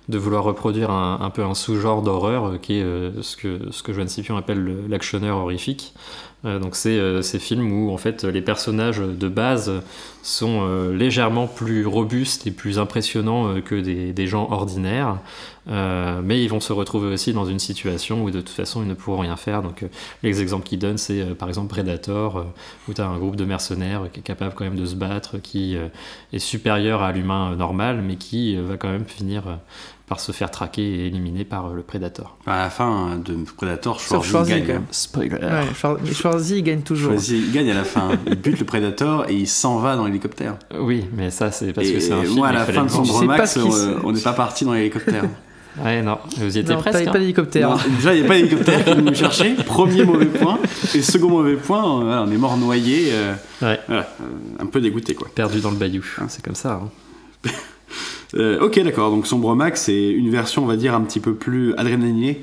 [0.09, 2.83] de vouloir reproduire un, peu un sous-genre d'horreur euh, qui est
[3.21, 5.93] ce que, ce que Joanne Scipion appelle le- l'actionneur horrifique.
[6.45, 9.71] Euh, donc c'est euh, ces films où en fait les personnages de base
[10.23, 15.17] sont euh, légèrement plus robustes et plus impressionnants que des, gens ordinaires,
[15.67, 18.93] mais ils vont se retrouver aussi dans une situation où de toute façon ils ne
[18.93, 19.61] pourront rien faire.
[19.61, 19.83] Donc
[20.23, 22.45] les exemples qu'ils donnent c'est par exemple Predator,
[22.87, 25.39] où tu as un groupe de mercenaires qui est capable quand même de se battre,
[25.39, 25.75] qui
[26.31, 29.43] est supérieur à l'humain normal, mais qui va quand même finir
[30.07, 32.37] par se faire traquer et éliminer par euh, le Predator.
[32.45, 34.65] À la fin de Predator, Schwarzy Schwarzy, gagne.
[34.65, 34.83] quand même.
[34.91, 37.11] Spoiler Ouais, Schwar- mais Schwarzy il gagne toujours.
[37.13, 38.09] Schwarzy gagne à la fin.
[38.27, 40.55] Il bute le Predator et il s'en va dans l'hélicoptère.
[40.79, 42.35] Oui, mais ça c'est parce et que c'est un film.
[42.35, 42.89] moi, à la fin de.
[42.89, 43.59] Sombre Max, se-
[44.05, 45.23] on- n'est pas parti dans l'hélicoptère.
[45.83, 47.07] Ouais, non, vous y étiez Non, presque.
[47.07, 47.11] hein.
[47.11, 47.67] pas d'hélicoptère.
[47.71, 49.55] Non, déjà, il n'y a pas d'hélicoptère qui me chercher.
[49.55, 50.59] Premier mauvais point.
[50.93, 53.07] Et second mauvais point, euh, on est mort noyé.
[53.11, 53.79] euh, Ouais.
[53.87, 54.25] voilà, euh,
[54.61, 55.29] un peu dégoûté, quoi.
[55.33, 56.79] Perdu dans le bayou, c'est comme ça.
[56.83, 57.49] hein.
[58.35, 59.11] Euh, ok, d'accord.
[59.11, 62.41] Donc Sombre Max, c'est une version, on va dire, un petit peu plus adrénalinée,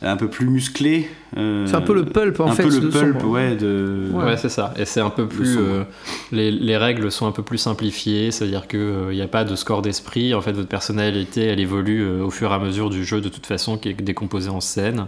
[0.00, 1.08] un peu plus musclée.
[1.36, 2.62] euh, C'est un peu le pulp en un fait.
[2.62, 3.28] peu le de pulp, Sombre.
[3.32, 4.06] ouais, de.
[4.12, 4.72] Ouais, c'est ça.
[4.78, 5.56] Et c'est un peu plus.
[5.58, 5.82] euh,
[6.30, 9.82] les, les règles sont un peu plus simplifiées, c'est-à-dire qu'il n'y a pas de score
[9.82, 10.32] d'esprit.
[10.34, 13.28] En fait, votre personnalité, elle évolue euh, au fur et à mesure du jeu, de
[13.28, 15.06] toute façon, qui est décomposé en scène.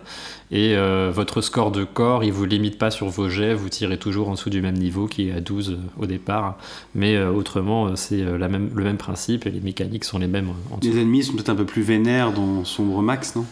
[0.54, 3.98] Et euh, votre score de corps, il vous limite pas sur vos jets, vous tirez
[3.98, 6.56] toujours en dessous du même niveau qui est à 12 euh, au départ.
[6.94, 10.50] Mais euh, autrement, c'est la même, le même principe et les mécaniques sont les mêmes
[10.70, 10.78] en.
[10.80, 13.44] Les ennemis sont peut-être un peu plus vénères dans Sombre Max, non?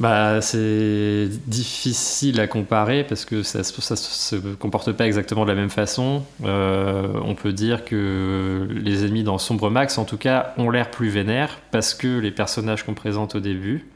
[0.00, 5.54] Bah, c'est difficile à comparer parce que ça, ça se comporte pas exactement de la
[5.54, 6.24] même façon.
[6.44, 10.90] Euh, on peut dire que les ennemis dans Sombre Max, en tout cas, ont l'air
[10.90, 13.86] plus vénères parce que les personnages qu'on présente au début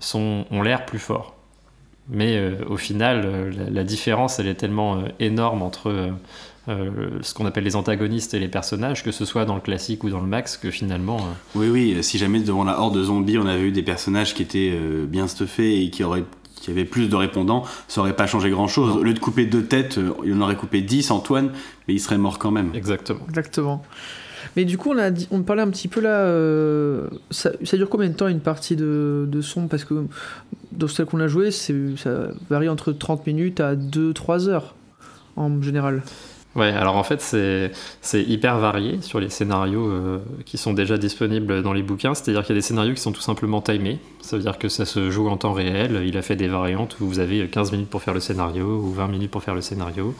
[0.00, 1.36] sont, ont l'air plus forts.
[2.10, 6.10] Mais euh, au final, euh, la, la différence, elle est tellement euh, énorme entre euh,
[6.68, 6.90] euh,
[7.22, 10.10] ce qu'on appelle les antagonistes et les personnages, que ce soit dans le classique ou
[10.10, 12.02] dans le max, que finalement, euh, Oui, oui.
[12.02, 15.06] Si jamais devant la horde de zombies, on avait eu des personnages qui étaient euh,
[15.06, 16.24] bien stuffés et qui auraient
[16.60, 18.96] qui avaient plus de répondants, ça aurait pas changé grand chose.
[18.96, 21.50] Au lieu de couper deux têtes, il en aurait coupé 10, Antoine,
[21.86, 22.70] mais il serait mort quand même.
[22.74, 23.20] exactement.
[23.28, 23.82] Exactement.
[24.56, 24.94] Mais du coup,
[25.30, 26.20] on parlait un petit peu là.
[26.26, 29.68] euh, ça, dure combien de temps une partie de, de son?
[29.68, 30.04] Parce que
[30.72, 34.74] dans celle qu'on a joué, c'est, ça varie entre 30 minutes à 2-3 heures
[35.36, 36.02] en général.
[36.54, 41.62] Ouais, alors en fait, c'est hyper varié sur les scénarios euh, qui sont déjà disponibles
[41.62, 42.14] dans les bouquins.
[42.14, 43.98] C'est-à-dire qu'il y a des scénarios qui sont tout simplement timés.
[44.20, 46.02] Ça veut dire que ça se joue en temps réel.
[46.06, 48.90] Il a fait des variantes où vous avez 15 minutes pour faire le scénario ou
[48.90, 50.14] 20 minutes pour faire le scénario.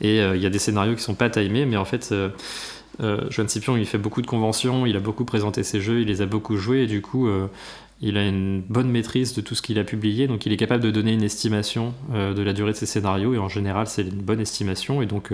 [0.00, 2.12] Et euh, il y a des scénarios qui sont pas timés, mais en fait.
[3.00, 6.08] Euh, Joanne Scipion, il fait beaucoup de conventions, il a beaucoup présenté ses jeux, il
[6.08, 7.46] les a beaucoup joués, et du coup, euh,
[8.00, 10.82] il a une bonne maîtrise de tout ce qu'il a publié, donc il est capable
[10.82, 14.02] de donner une estimation euh, de la durée de ses scénarios, et en général, c'est
[14.02, 15.32] une bonne estimation, et donc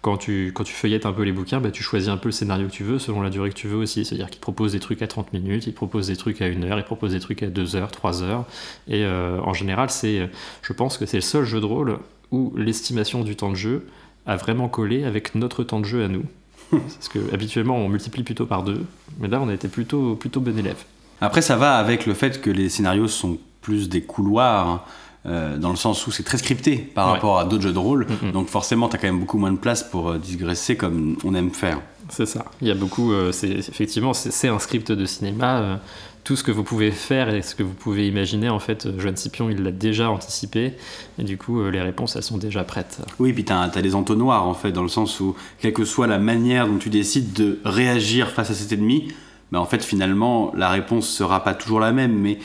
[0.00, 2.32] quand, tu, quand tu feuillettes un peu les bouquins, bah, tu choisis un peu le
[2.32, 4.80] scénario que tu veux, selon la durée que tu veux aussi, c'est-à-dire qu'il propose des
[4.80, 7.42] trucs à 30 minutes, il propose des trucs à 1 heure, il propose des trucs
[7.42, 8.46] à 2 heures, 3 heures,
[8.88, 10.30] et en général, c'est,
[10.62, 11.98] je pense que c'est le seul jeu de rôle
[12.30, 13.86] où l'estimation du temps de jeu
[14.26, 16.24] a vraiment collé avec notre temps de jeu à nous.
[16.96, 18.84] Parce que habituellement on multiplie plutôt par deux,
[19.20, 20.78] mais là on a été plutôt, plutôt bon élève.
[21.20, 24.80] Après, ça va avec le fait que les scénarios sont plus des couloirs, hein,
[25.26, 27.12] euh, dans le sens où c'est très scripté par Ouais.
[27.12, 28.08] rapport à d'autres jeux de rôle.
[28.32, 31.34] Donc forcément, tu as quand même beaucoup moins de place pour euh, digresser comme on
[31.36, 31.80] aime faire.
[32.08, 32.46] C'est ça.
[32.60, 35.60] Il y a beaucoup, euh, c'est effectivement c'est un script de cinéma.
[35.60, 35.76] euh,
[36.24, 38.96] tout ce que vous pouvez faire et ce que vous pouvez imaginer, en fait, euh,
[39.00, 40.74] Joanne Scipion il l'a déjà anticipé
[41.18, 43.00] et du coup les réponses elles sont déjà prêtes.
[43.18, 46.06] Oui, puis tu as, des entonnoirs, en fait, dans le sens où, quelle que soit
[46.06, 49.12] la manière dont tu décides de réagir face à cet ennemi,
[49.50, 52.38] bah, en fait, finalement, la réponse sera pas toujours la même, mais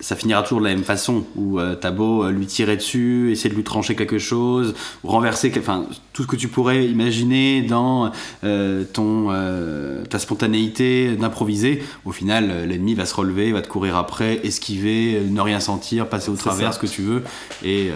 [0.00, 3.30] ça finira toujours de la même façon, où euh, t'as beau euh, lui tirer dessus,
[3.30, 7.62] essayer de lui trancher quelque chose, ou renverser, enfin, tout ce que tu pourrais imaginer
[7.62, 8.10] dans
[8.42, 13.96] euh, ton, euh, ta spontanéité d'improviser, au final, l'ennemi va se relever, va te courir
[13.96, 16.78] après, esquiver, ne rien sentir, passer au travers, ça.
[16.80, 17.22] ce que tu veux,
[17.64, 17.90] et,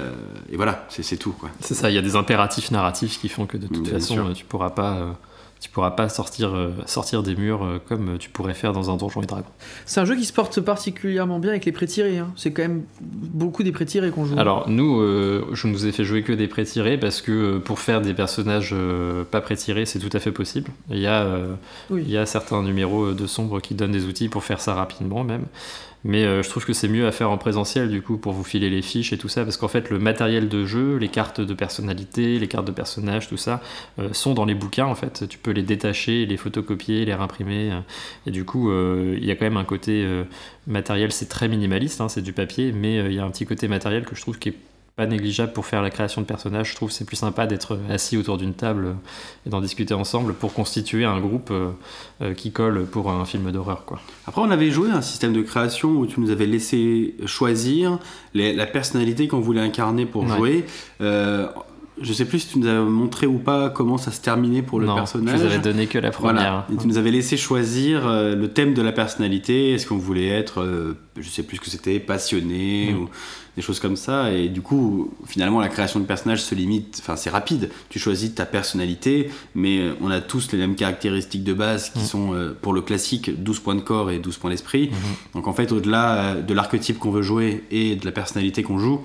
[0.52, 1.50] et voilà, c'est tout, quoi.
[1.60, 4.14] C'est ça, il y a des impératifs narratifs qui font que de toute Bien façon,
[4.14, 4.32] sûr.
[4.34, 5.16] tu pourras pas,
[5.64, 8.96] tu pourras pas sortir, euh, sortir des murs euh, comme tu pourrais faire dans un
[8.98, 9.46] donjon et dragon.
[9.86, 12.18] C'est un jeu qui se porte particulièrement bien avec les pré-tirés.
[12.18, 12.30] hein.
[12.36, 14.38] C'est quand même beaucoup des pré-tirés qu'on joue.
[14.38, 18.02] Alors nous, euh, je nous ai fait jouer que des pré-tirés parce que pour faire
[18.02, 18.74] des personnages
[19.30, 20.70] pas pré-tirés, c'est tout à fait possible.
[20.90, 21.26] Il y a,
[21.88, 22.02] Oui.
[22.04, 25.24] il y a certains numéros de sombre qui donnent des outils pour faire ça rapidement
[25.24, 25.44] même.
[26.04, 28.44] Mais euh, je trouve que c'est mieux à faire en présentiel du coup pour vous
[28.44, 31.40] filer les fiches et tout ça parce qu'en fait le matériel de jeu, les cartes
[31.40, 33.62] de personnalité, les cartes de personnages, tout ça
[33.98, 35.26] euh, sont dans les bouquins en fait.
[35.28, 37.80] Tu peux les détacher, les photocopier, les réimprimer euh,
[38.26, 40.06] et du coup il y a quand même un côté
[40.66, 43.68] matériel, c'est très minimaliste, hein, c'est du papier, mais il y a un petit côté
[43.68, 44.56] matériel que je trouve qui est
[44.96, 46.70] pas négligeable pour faire la création de personnages.
[46.70, 48.94] Je trouve que c'est plus sympa d'être assis autour d'une table
[49.44, 53.84] et d'en discuter ensemble pour constituer un groupe euh, qui colle pour un film d'horreur
[53.84, 53.98] quoi.
[54.26, 57.98] Après, on avait joué un système de création où tu nous avais laissé choisir
[58.34, 60.36] les- la personnalité qu'on voulait incarner pour Ouais.
[60.36, 60.64] jouer.
[61.00, 61.48] Euh,
[62.00, 64.80] je sais plus si tu nous as montré ou pas comment ça se terminait pour
[64.80, 65.38] le non, personnage.
[65.38, 66.34] je vous avais donné que la première.
[66.34, 66.66] Voilà.
[66.72, 69.72] Et tu nous avais laissé choisir euh, le thème de la personnalité.
[69.72, 72.96] Est-ce qu'on voulait être, euh, je sais plus ce que c'était, passionné Mm.
[72.98, 73.08] ou
[73.56, 74.32] des choses comme ça.
[74.32, 76.98] Et du coup, finalement, la création de personnage se limite.
[77.00, 77.70] Enfin, c'est rapide.
[77.88, 82.00] Tu choisis ta personnalité, mais euh, on a tous les mêmes caractéristiques de base qui
[82.00, 82.02] Mm.
[82.06, 84.88] sont, pour le classique, 12 points de corps et 12 points d'esprit.
[84.90, 84.96] Mhm.
[85.34, 89.00] Donc en fait, au-delà de l'archétype qu'on veut jouer et de la personnalité qu'on joue,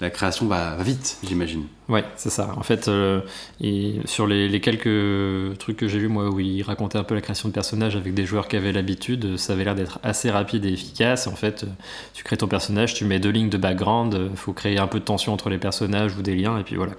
[0.00, 1.64] la création va vite, j'imagine.
[1.88, 2.50] Ouais, c'est ça.
[2.56, 3.20] En fait, euh,
[3.62, 7.14] et sur les, les quelques trucs que j'ai vus, moi, où il racontait un peu
[7.14, 9.98] la création de personnages avec des joueurs qui avaient l'habitude, euh, ça avait l'air d'être
[10.02, 11.26] assez rapide et efficace.
[11.26, 11.66] En fait, euh,
[12.12, 14.98] tu crées ton personnage, tu mets deux lignes de background, euh, faut créer un peu
[14.98, 16.92] de tension entre les personnages ou des liens, et puis voilà.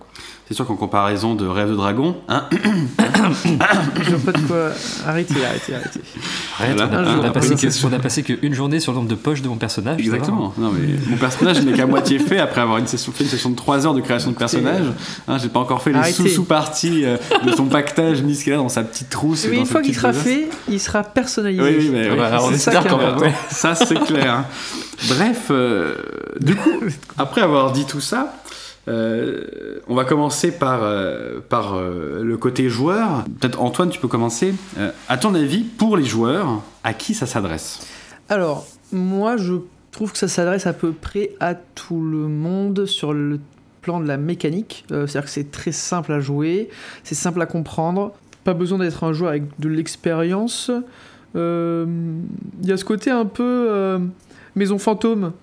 [0.47, 2.45] C'est sûr qu'en comparaison de Rêve de Dragon, hein,
[4.01, 4.71] Je vois pas de quoi.
[5.05, 5.99] Arrêtez, arrêtez, arrêtez.
[6.57, 7.01] Arrête, Voilà.
[7.19, 9.43] on, a, on passé que, on a passé qu'une journée sur le nombre de poches
[9.43, 9.99] de mon personnage.
[9.99, 10.51] Exactement.
[10.57, 13.51] Non, mais mon personnage n'est qu'à moitié fait après avoir une session, fait une session
[13.51, 14.78] de 3 heures de création de personnage.
[15.27, 16.13] Hein, J'ai pas encore fait les Arrêtez.
[16.13, 19.47] sous-sous-parties euh, de son pactage mis ce qu'il a dans sa petite trousse.
[19.49, 21.61] Mais une fois qu'il sera fait, il sera personnalisé.
[21.61, 23.17] Oui, oui, mais oui, on espère quand même.
[23.17, 23.33] ouais.
[23.49, 24.33] Ça, c'est clair.
[24.33, 24.45] hein.
[25.07, 25.95] Bref, euh,
[26.39, 26.71] du coup,
[27.17, 28.35] après avoir dit tout ça,
[28.87, 33.23] euh, on va commencer par, euh, par euh, le côté joueur.
[33.39, 34.53] Peut-être Antoine, tu peux commencer.
[34.77, 37.79] Euh, à ton avis, pour les joueurs, à qui ça s'adresse?
[38.29, 39.53] Alors, moi, je
[39.91, 43.39] trouve que ça s'adresse à peu près à tout le monde sur le
[43.81, 44.85] plan de la mécanique.
[44.91, 46.69] Euh, C'est-à-dire que c'est très simple à jouer,
[47.03, 48.13] c'est simple à comprendre.
[48.43, 50.71] Pas besoin d'être un joueur avec de l'expérience.
[51.35, 51.85] Euh,
[52.63, 53.99] Il y a ce côté un peu euh,
[54.55, 55.33] maison fantôme.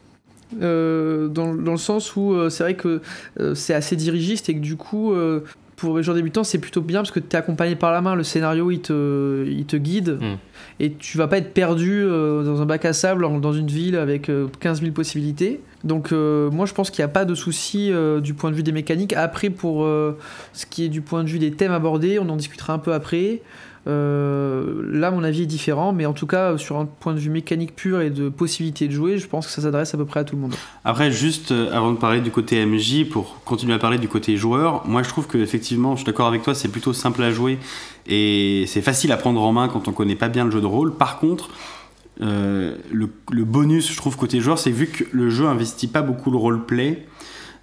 [0.62, 3.00] euh, dans, le sens où euh, c'est vrai que
[3.40, 5.40] euh, c'est assez dirigiste et que du coup euh,
[5.76, 8.14] pour les joueurs débutants c'est plutôt bien parce que tu es accompagné par la main
[8.14, 10.36] le scénario il te, il te guide Mm.
[10.80, 13.66] et tu vas pas être perdu euh, dans un bac à sable en- dans une
[13.66, 15.60] ville avec euh, 15 000 possibilités.
[15.84, 18.56] Donc euh, moi je pense qu'il n'y a pas de souci euh, du point de
[18.56, 19.12] vue des mécaniques.
[19.12, 20.16] Après pour euh,
[20.54, 22.92] ce qui est du point de vue des thèmes abordés, on en discutera un peu
[22.94, 23.42] après.
[23.86, 27.30] Euh, là mon avis est différent, mais en tout cas sur un point de vue
[27.30, 30.20] mécanique pur et de possibilité de jouer, je pense que ça s'adresse à peu près
[30.20, 30.54] à tout le monde.
[30.84, 34.36] Après, juste euh, avant de parler du côté MJ, pour continuer à parler du côté
[34.36, 37.30] joueur, moi je trouve que effectivement, je suis d'accord avec toi, c'est plutôt simple à
[37.30, 37.58] jouer
[38.08, 40.66] et c'est facile à prendre en main quand on connaît pas bien le jeu de
[40.66, 40.94] rôle.
[40.94, 41.50] Par contre,
[42.22, 46.30] euh, le, bonus, je trouve, côté joueur, c'est vu que le jeu investit pas beaucoup
[46.30, 47.06] le roleplay.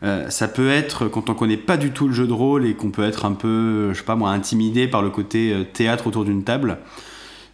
[0.03, 2.73] Euh, ça peut être quand on connaît pas du tout le jeu de rôle et
[2.73, 6.07] qu'on peut être un peu, je sais pas moi, intimidé par le côté euh, théâtre
[6.07, 6.79] autour d'une table.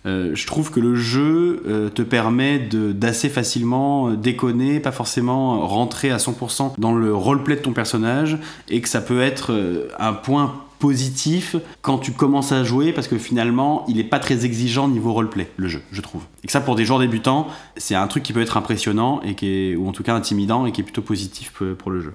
[0.05, 6.17] Euh, je trouve que le jeu te permet d'assez facilement déconner, pas forcément rentrer à
[6.17, 8.37] 100% dans le roleplay de ton personnage,
[8.69, 9.53] et que ça peut être
[9.99, 14.45] un point positif quand tu commences à jouer, parce que finalement, il est pas très
[14.45, 16.23] exigeant niveau roleplay, le jeu, je trouve.
[16.45, 19.35] Et que ça, pour des joueurs débutants, c'est un truc qui peut être impressionnant, et
[19.35, 22.13] qui ou en tout cas intimidant, et qui est plutôt positif pour le jeu.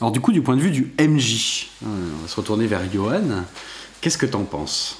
[0.00, 1.86] Alors du coup, du point de vue du MJ, euh,
[2.18, 3.20] on va se retourner vers Johan.
[4.00, 4.98] Qu'est-ce que t'en penses?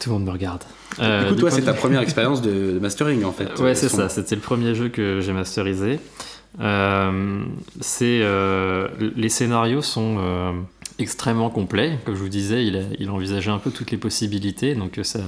[0.00, 0.62] Tout le monde me regarde.
[0.98, 3.58] du Euh, coup, du toi, c'est de ta première expérience de, de mastering en fait.
[3.60, 4.08] Ouais, euh, c'est son- ça.
[4.08, 6.00] C'était le premier jeu que j'ai masterisé.
[6.60, 7.44] Euh,
[7.80, 10.52] c'est euh, les scénarios sont euh,
[10.98, 11.98] extrêmement complets.
[12.04, 15.20] Comme je vous disais, il, a, il envisageait un peu toutes les possibilités, donc ça,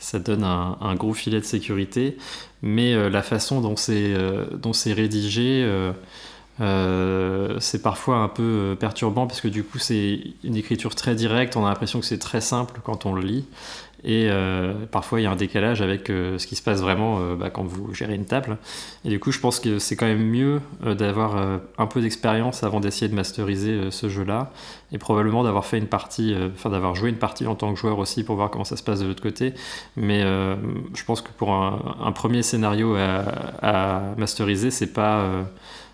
[0.00, 2.16] ça donne un, un gros filet de sécurité.
[2.62, 5.64] Mais euh, la façon dont c'est euh, dont c'est rédigé.
[6.60, 11.14] Euh, c'est parfois un peu euh, perturbant parce que du coup c'est une écriture très
[11.14, 13.44] directe, on a l'impression que c'est très simple quand on le lit
[14.04, 17.50] et euh, parfois il y a un décalage avec ce qui se passe vraiment bah,
[17.50, 18.56] quand vous gérez une table.
[19.04, 22.78] Et du coup, je pense que c'est quand même mieux d'avoir un peu d'expérience avant
[22.78, 24.52] d'essayer de masteriser ce jeu-là,
[24.92, 27.98] et probablement d'avoir fait une partie, enfin d'avoir joué une partie en tant que joueur
[27.98, 29.54] aussi pour voir comment ça se passe de l'autre côté.
[29.96, 35.46] Mais je pense que pour un, premier scénario à masteriser, c'est pas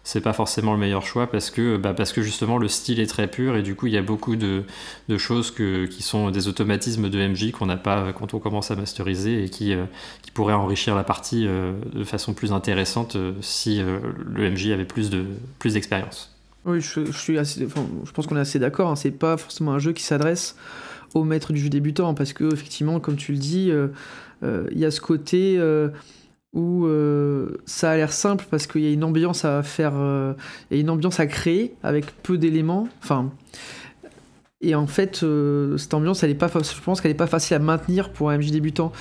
[0.04, 3.06] c'est pas forcément le meilleur choix parce que, bah parce que justement le style est
[3.06, 4.64] très pur et du coup il y a beaucoup de,
[5.08, 8.70] de choses que, qui sont des automatismes de MJ qu'on n'a pas quand on commence
[8.70, 9.84] à masteriser et qui, euh,
[10.22, 14.84] qui pourraient enrichir la partie euh, de façon plus intéressante euh, si le MJ avait
[14.84, 15.24] plus de
[15.58, 16.34] plus d'expérience.
[16.64, 17.66] Oui, je, je suis assez,
[18.04, 18.90] je pense qu'on est assez d'accord.
[18.90, 20.56] Hein, c'est pas forcément un jeu qui s'adresse
[21.14, 23.72] au maître du jeu débutant parce que effectivement, comme tu le dis,
[24.42, 25.58] il y a ce côté
[26.52, 30.34] où euh, ça a l'air simple parce qu'il y a une ambiance à faire, euh,
[30.70, 32.88] une ambiance à créer avec peu d'éléments.
[33.02, 33.30] Enfin,
[34.60, 37.56] et en fait, euh, cette ambiance, elle est pas, je pense qu'elle n'est pas facile
[37.56, 38.92] à maintenir pour un MJ débutant,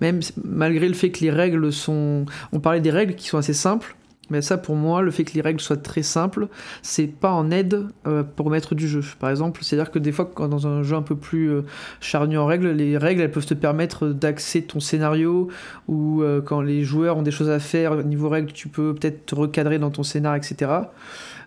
[0.00, 3.54] même malgré le fait que les règles sont, on parlait des règles qui sont assez
[3.54, 3.96] simples.
[4.30, 6.48] Mais ça, pour moi, le fait que les règles soient très simples,
[6.82, 9.02] c'est pas en aide euh, pour mettre du jeu.
[9.18, 11.62] Par exemple, c'est-à-dire que des fois, quand dans un jeu un peu plus euh,
[12.00, 15.48] charnu en règles, les règles, elles peuvent te permettre d'axer ton scénario,
[15.88, 18.94] ou euh, quand les joueurs ont des choses à faire, au niveau règles, tu peux
[18.94, 20.70] peut-être te recadrer dans ton scénar, etc.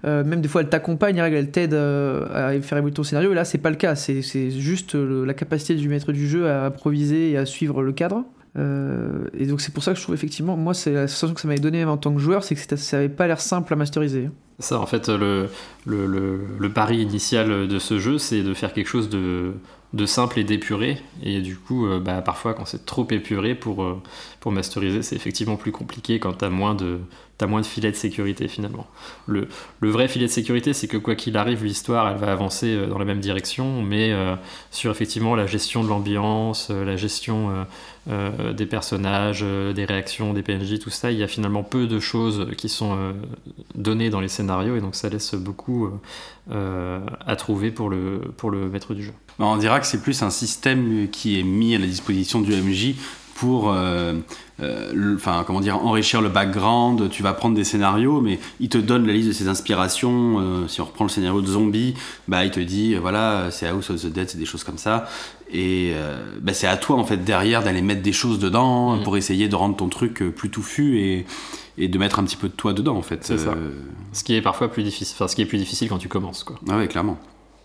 [0.04, 3.36] même des fois, elles t'accompagnent, les règles, elles t'aident à faire évoluer ton scénario, et
[3.36, 3.96] là, c'est pas le cas.
[3.96, 8.26] C'est juste la capacité du maître du jeu à improviser et à suivre le cadre.
[8.56, 11.42] Euh, et donc c'est pour ça que je trouve effectivement, moi c'est la sensation que
[11.42, 13.76] ça m'avait donné en tant que joueur, c'est que ça avait pas l'air simple à
[13.76, 14.30] masteriser.
[14.60, 15.50] Ça, en fait, le,
[15.86, 19.54] le, le, le pari initial de ce jeu, c'est de faire quelque chose de,
[19.94, 21.02] de simple et d'épuré.
[21.24, 24.02] Et du coup, euh, bah, parfois, quand c'est trop épuré pour, euh,
[24.40, 27.00] pour masteriser, c'est effectivement plus compliqué quand tu as moins de,
[27.42, 28.88] as moins de filet de sécurité finalement.
[29.28, 29.48] Le,
[29.82, 33.06] vrai filet de sécurité, c'est que quoi qu'il arrive, l'histoire, elle va avancer dans la
[33.06, 34.14] même direction, mais
[34.72, 37.66] sur effectivement la gestion de l'ambiance, la gestion
[38.10, 41.88] euh, des personnages, euh, des réactions, des PNJ, tout ça, il y a finalement peu
[41.88, 43.14] de choses qui sont euh,
[43.76, 45.90] données dans les scénarios et donc ça laisse beaucoup
[46.52, 49.14] à trouver pour le, pour le maître du jeu.
[49.40, 52.96] On dira que c'est plus un système qui est mis à la disposition du MJ
[53.36, 53.74] pour
[54.64, 57.10] euh, enfin comment dire, enrichir le background.
[57.10, 60.40] Tu vas prendre des scénarios, mais il te donne la liste de ses inspirations.
[60.40, 61.96] Euh, si on reprend le scénario de Zombie,
[62.28, 65.06] bah il te dit voilà, c'est House of the Dead, c'est des choses comme ça.
[65.52, 69.04] Et euh, bah, c'est à toi en fait derrière d'aller mettre des choses dedans mm.
[69.04, 71.26] pour essayer de rendre ton truc plus touffu et,
[71.78, 73.26] et de mettre un petit peu de toi dedans en fait.
[73.26, 73.56] C'est ça.
[74.14, 76.44] Ce qui est parfois plus difficile, enfin ce qui est plus difficile quand tu commences
[76.44, 76.58] quoi.
[76.70, 77.18] Ah ouais, clairement.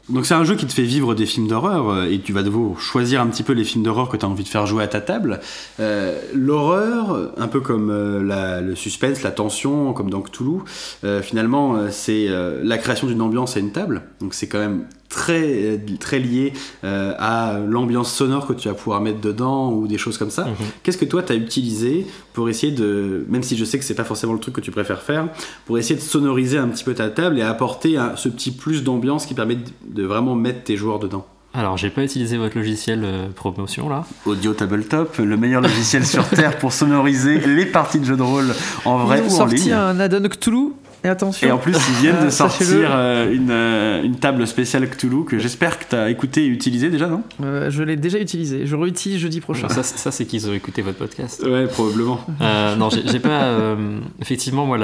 [0.09, 2.43] Donc c'est un jeu qui te fait vivre des films d'horreur euh, et tu vas
[2.43, 4.83] devoir choisir un petit peu les films d'horreur que tu as envie de faire jouer
[4.83, 5.41] à ta table.
[5.81, 10.61] Euh, L'horreur, un peu comme euh, le suspense, la tension, comme dans Cthulhu,
[11.05, 12.29] euh, finalement c'est
[12.63, 14.03] la création d'une ambiance à une table.
[14.21, 16.53] Donc c'est quand même très, très lié
[16.85, 20.45] euh, à l'ambiance sonore que tu vas pouvoir mettre dedans ou des choses comme ça.
[20.45, 20.55] Mhm.
[20.83, 23.95] Qu'est-ce que toi tu as utilisé pour essayer de, même si je sais que c'est
[23.95, 25.29] pas forcément le truc que tu préfères faire,
[25.67, 29.27] pour essayer de sonoriser un petit peu ta table et apporter ce petit plus d'ambiance
[29.27, 31.27] qui permet de, vraiment mettre tes joueurs dedans?
[31.55, 34.05] Alors, j'ai pas utilisé votre logiciel euh, promotion là.
[34.27, 38.55] Audio Tabletop, le meilleur logiciel sur Terre pour sonoriser les parties de jeux de rôle
[38.85, 39.57] en vrai ou en ligne.
[39.57, 40.73] sorti un add-on Cthulhu
[41.05, 41.49] et attention.
[41.49, 45.25] Et en plus, ils viennent de euh, sortir euh, une, euh, une, table spéciale Cthulhu
[45.25, 47.23] que j'espère que tu as écouté et utilisé déjà, non?
[47.41, 48.67] Je l'ai déjà utilisé.
[48.67, 49.69] Je réutilise jeudi prochain.
[49.69, 51.43] Ça, ça c'est qu'ils ont écouté votre podcast.
[51.45, 52.21] Ouais, probablement.
[52.41, 53.77] non, j'ai pas.
[54.21, 54.79] effectivement, moi,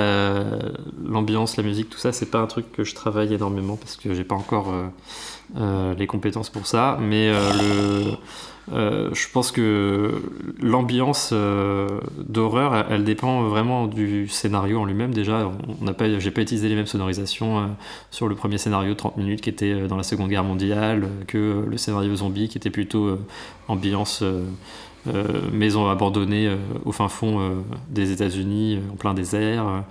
[1.05, 4.15] l'ambiance, la, musique, tout ça, c'est pas un truc que je travaille énormément parce que
[4.15, 4.73] j'ai pas encore
[5.99, 6.99] les compétences pour ça.
[7.01, 8.17] Mais le
[8.73, 10.23] euh, je pense que
[10.61, 15.13] l'ambiance euh, d'horreur, elle, dépend vraiment du scénario en lui-même.
[15.13, 15.51] Déjà,
[15.81, 17.67] on j'ai pas utilisé les mêmes sonorisations euh,
[18.11, 21.77] sur le premier scénario 30 minutes qui était dans la Seconde Guerre mondiale que le
[21.77, 23.19] scénario zombie qui était plutôt
[23.69, 24.25] ambiance
[25.53, 27.51] maison abandonnée euh, au fin fond euh,
[27.89, 29.85] des États-Unis, en plein désert.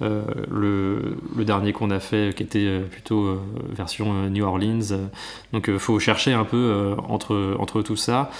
[0.00, 4.96] Le, le, dernier qu'on a fait, qui était plutôt version New Orleans.
[5.52, 8.30] donc, il faut chercher un peu entre, entre tout ça.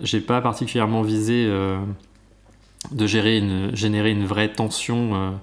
[0.00, 1.50] J'ai pas particulièrement visé
[2.92, 5.34] de gérer une, générer une vraie tension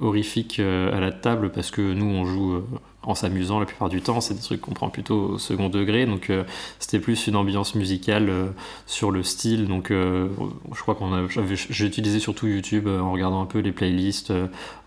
[0.00, 2.62] horrifique à la table parce que nous on joue
[3.04, 4.20] en s'amusant la plupart du temps.
[4.20, 6.06] C'est des trucs qu'on prend plutôt au second degré.
[6.06, 6.44] Donc euh,
[6.78, 8.46] c'était plus une ambiance musicale euh,
[8.86, 9.66] sur le style.
[9.66, 10.28] Donc euh,
[10.74, 14.32] je crois qu'on a, j'ai utilisé surtout YouTube en regardant un peu les playlists,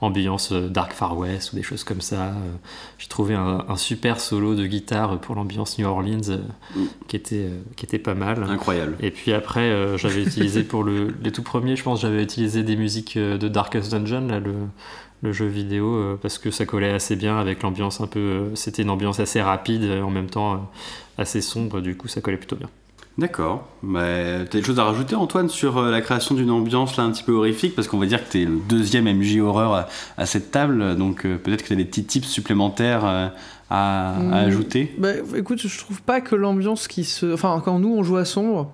[0.02, 2.34] ambiance Dark Far West ou des choses comme ça.
[2.98, 6.40] j'ai trouvé un, super solo de guitare pour l'ambiance New Orleans
[7.08, 8.44] qui était qui était pas mal.
[8.44, 8.96] Incroyable.
[9.02, 12.76] Et puis après j'avais utilisé pour le, les tout premiers, je pense j'avais utilisé des
[12.76, 14.54] musiques de Darkest Dungeon là le
[15.22, 18.20] le jeu vidéo euh, parce que ça collait assez bien avec l'ambiance un peu.
[18.20, 20.58] Euh, c'était une ambiance assez rapide et en même temps euh,
[21.18, 22.70] assez sombre, du coup ça collait plutôt bien.
[23.18, 23.66] D'accord.
[23.82, 24.02] Bah,
[24.50, 27.24] T'as des choses à rajouter, Antoine, sur euh, la création d'une ambiance là un petit
[27.24, 27.74] peu horrifique?
[27.74, 29.88] Parce qu'on va dire que t'es le deuxième MJ horreur à,
[30.18, 33.28] à cette table, donc euh, peut-être que t'as des petits tips supplémentaires euh,
[33.70, 34.34] à, à Mm.
[34.34, 34.94] ajouter?
[34.98, 37.34] Bah, écoute, je trouve pas que l'ambiance qui se.
[37.34, 38.70] Enfin, quand nous on joue à sombre,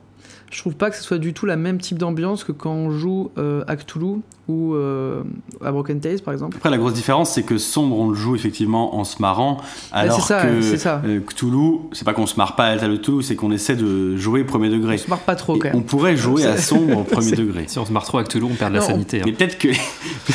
[0.51, 2.91] je trouve pas que ce soit du tout la même type d'ambiance que quand on
[2.91, 4.17] joue euh, à Cthulhu
[4.49, 5.23] ou euh,
[5.63, 6.57] à Broken Tales par exemple.
[6.57, 9.57] Après, la grosse différence, c'est que Sombre, on le joue effectivement en se marrant,
[9.93, 11.01] alors c'est ça, que c'est ça.
[11.05, 14.17] euh, Cthulhu, c'est pas qu'on se marre pas à de Cthulhu, c'est qu'on essaie de
[14.17, 14.97] jouer premier On degré.
[14.97, 15.83] se marre pas trop Et quand on même.
[15.85, 17.63] pourrait jouer à Sombre au premier degré.
[17.67, 19.19] Si on se marre trop avec Cthulhu, on perd de la Non, sanité.
[19.21, 19.23] hein.
[19.25, 19.69] Mais peut-être que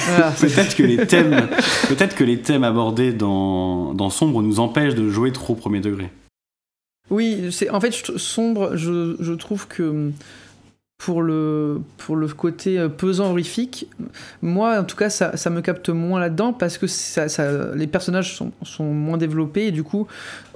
[0.08, 1.48] Voilà, peut-être que les thèmes
[1.88, 6.10] peut-être que les thèmes abordés dans, dans Sombre nous empêchent de jouer trop premier degré.
[7.10, 8.76] Oui, c'est en fait sombre.
[8.76, 10.10] Je, trouve que
[10.98, 13.88] pour le pour le côté euh, pesant horrifique,
[14.40, 16.86] moi en tout cas ça, me capte moins là-dedans parce que
[17.76, 20.06] les personnages sont, sont moins développés et du coup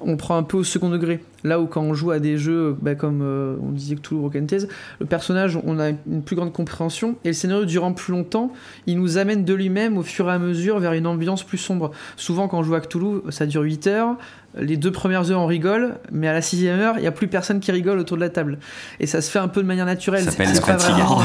[0.00, 1.20] on prend un peu au second degré.
[1.44, 4.46] Là où quand on joue à des jeux bah, comme euh, on disait que Broken
[4.46, 4.66] Tales,
[4.98, 8.50] le personnage on a une plus grande compréhension et le scénario durant plus longtemps,
[8.86, 11.90] il nous amène de lui-même au fur et à mesure vers une ambiance plus sombre.
[12.16, 14.16] Souvent quand on joue à Cthulhu, ça dure 8 heures.
[14.58, 17.28] Les deux premières heures on rigole, mais à la sixième heure, il n'y a plus
[17.28, 18.58] personne qui rigole autour de la table.
[18.98, 20.24] Et ça se fait un peu de manière naturelle.
[20.24, 21.20] Ça s'appelle vraiment-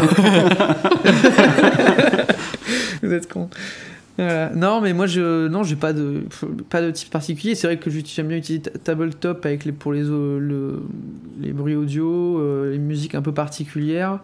[3.04, 3.50] Vous êtes con.
[4.18, 4.50] Voilà.
[4.56, 6.24] Non, mais moi, je non, j'ai pas de
[6.70, 7.54] pas de type particulier.
[7.56, 10.84] C'est vrai que j'aime bien utiliser ta- Tabletop avec les pour les le-
[11.42, 14.20] les bruits audio, euh, les musiques un peu particulières.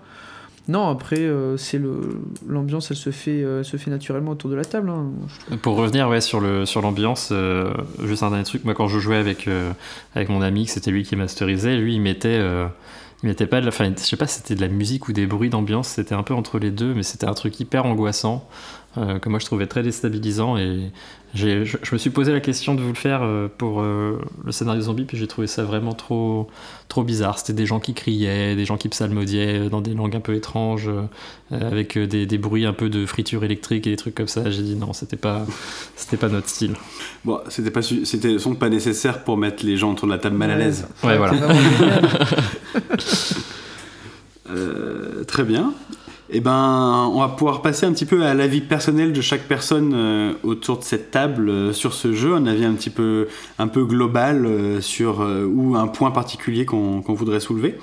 [0.71, 4.55] Non, après, euh, c'est le l'ambiance, elle se fait euh, se fait naturellement autour de
[4.55, 4.89] la table.
[4.89, 5.11] hein.
[5.61, 7.73] Pour revenir ouais, sur le sur l'ambiance, euh,
[8.05, 8.63] juste un dernier truc.
[8.63, 9.49] Moi, quand je jouais avec
[10.15, 12.39] avec mon ami, c'était lui qui masterisait, lui, il mettait
[13.23, 15.27] il mettait pas de la, enfin, je sais pas, c'était de la musique ou des
[15.27, 15.89] bruits d'ambiance.
[15.89, 18.47] C'était un peu entre les deux, mais c'était un truc hyper angoissant
[18.97, 20.91] euh, que moi je trouvais très déstabilisant et
[21.33, 24.51] je, je me suis posé la question de vous le faire euh, pour euh, le
[24.51, 26.49] scénario zombie, puis j'ai trouvé ça vraiment trop
[26.89, 27.39] trop bizarre.
[27.39, 30.89] C'était des gens qui criaient, des gens qui psalmodiaient dans des langues un peu étranges,
[30.89, 31.07] euh,
[31.51, 34.49] avec des, des bruits un peu de friture électrique et des trucs comme ça.
[34.49, 35.45] J'ai dit non, c'était pas
[35.95, 36.75] c'était pas notre style.
[37.23, 40.19] Bon, c'était pas c'était sans doute pas nécessaire pour mettre les gens autour de la
[40.19, 40.85] table mal à l'aise.
[41.03, 41.33] Ouais, voilà.
[44.53, 45.73] Euh, très bien.
[46.33, 49.91] Eh ben, on va pouvoir passer un petit peu à l'avis personnel de chaque personne
[49.93, 53.27] euh, autour de cette table euh, sur ce jeu, un avis un petit peu,
[53.59, 57.77] un peu global euh, sur ou un point particulier qu'on voudrait soulever.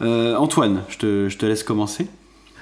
[0.00, 2.06] Antoine, je te, laisse commencer.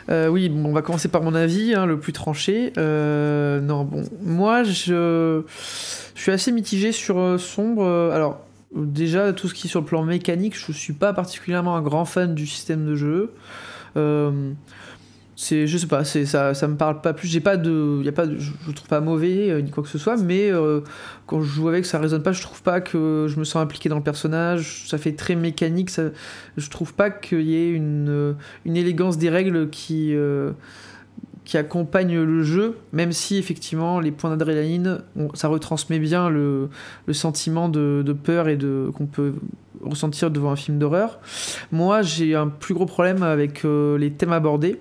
[0.09, 2.73] Oui, on va commencer par mon avis, hein, le plus tranché.
[2.77, 3.89] Non,
[4.25, 5.43] moi, je,
[6.17, 7.87] suis assez mitigé sur Sombre.
[8.13, 8.41] Alors,
[8.75, 12.07] déjà, tout ce qui est sur le plan mécanique, je suis pas particulièrement un grand
[12.07, 13.33] fan du système de jeu.
[15.41, 17.29] C'est, je sais pas, c'est ça, ça me parle pas plus.
[17.29, 19.89] J'ai pas de, y a pas, je, je trouve pas mauvais euh, ni quoi que
[19.89, 20.81] ce soit, mais euh,
[21.27, 22.33] quand je joue avec, ça résonne pas.
[22.33, 24.89] Je trouve pas que je me sens impliqué dans le personnage.
[24.89, 25.91] Ça fait très mécanique.
[25.91, 26.07] Ça,
[26.57, 28.33] je trouve pas qu'il y ait une euh,
[28.65, 30.13] une élégance des règles qui,
[31.45, 35.03] qui accompagne le jeu, même si effectivement les points d'adrénaline,
[35.35, 36.69] ça retransmet bien le,
[37.07, 39.35] le sentiment de, de peur et de qu'on peut
[39.85, 41.21] ressentir devant un film d'horreur.
[41.71, 44.81] Moi, j'ai un plus gros problème avec les thèmes abordés.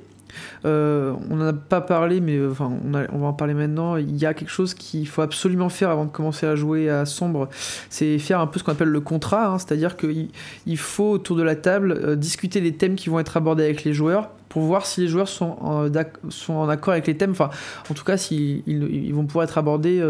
[0.66, 3.96] Euh, on n'en a pas parlé, mais euh, on, va en parler maintenant.
[3.98, 7.06] Il y a quelque chose qu'il faut absolument faire avant de commencer à jouer à
[7.06, 7.50] Sombre,
[7.90, 10.30] c'est faire un peu ce qu'on appelle le contrat, hein, c'est-à-dire qu'il
[10.66, 13.84] il faut autour de la table euh, discuter des thèmes qui vont être abordés avec
[13.84, 17.50] les joueurs pour voir si les joueurs sont en, accord avec les thèmes, enfin
[17.90, 20.02] en tout cas s'ils ils, ils vont pouvoir être abordés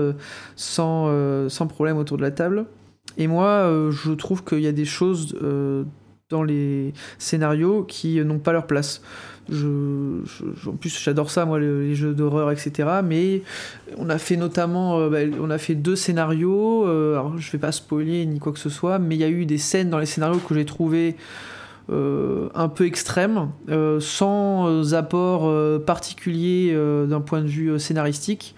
[0.56, 1.10] sans,
[1.70, 2.66] problème autour de la table.
[3.18, 5.36] Et moi je trouve qu'il y a des choses
[6.30, 9.02] dans les scénarios qui n'ont pas leur place.
[9.50, 12.90] En plus, j'adore ça, moi, le- les jeux d'horreur, etc.
[13.04, 13.42] Mais
[13.98, 16.86] on a fait notamment, euh, bah, on a fait deux scénarios.
[16.88, 19.30] euh, alors, je vais pas spoiler ni quoi que ce soit, mais il y a
[19.30, 21.16] eu des scènes dans les scénarios que j'ai trouvé
[21.90, 25.50] euh, un peu extrêmes, euh, sans apport
[25.86, 26.76] particulier
[27.08, 28.56] d'un point de vue scénaristique.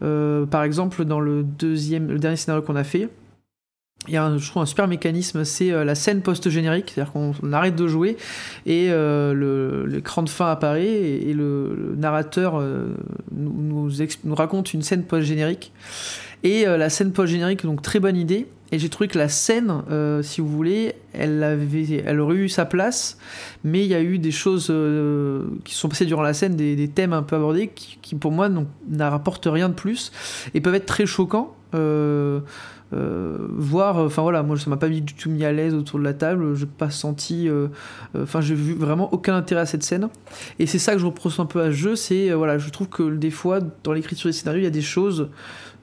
[0.00, 3.10] Par exemple, dans le deuxième, le dernier scénario qu'on a fait,
[4.08, 7.12] il y a un, je trouve un super mécanisme, c'est euh, la scène post-générique, c'est-à-dire
[7.12, 8.16] qu'on on arrête de jouer
[8.64, 12.94] et euh, l'écran de fin apparaît et, le, narrateur euh,
[13.32, 13.90] nous,
[14.30, 15.72] raconte une scène post-générique.
[16.42, 18.46] Et euh, la scène post-générique, donc très bonne idée.
[18.72, 19.82] Et j'ai trouvé que la scène,
[20.22, 23.18] si vous voulez, elle, avait, elle aurait eu sa place,
[23.64, 24.72] mais il y a eu des choses
[25.64, 28.48] qui sont passées durant la scène, des, thèmes un peu abordés, qui, pour moi
[28.88, 30.12] n'apportent rien de plus
[30.54, 31.56] et peuvent être très choquants.
[32.92, 36.04] Euh, voir, enfin voilà, moi ça m'a pas du tout mis à l'aise autour de
[36.04, 37.68] la table, j'ai pas senti, euh,
[38.14, 40.08] euh, enfin j'ai vu vraiment aucun intérêt à cette scène.
[40.58, 42.68] Et c'est ça que je reproche un peu à ce jeu, c'est euh, voilà, je
[42.70, 45.28] trouve que des fois dans l'écriture des scénarios il y a des choses,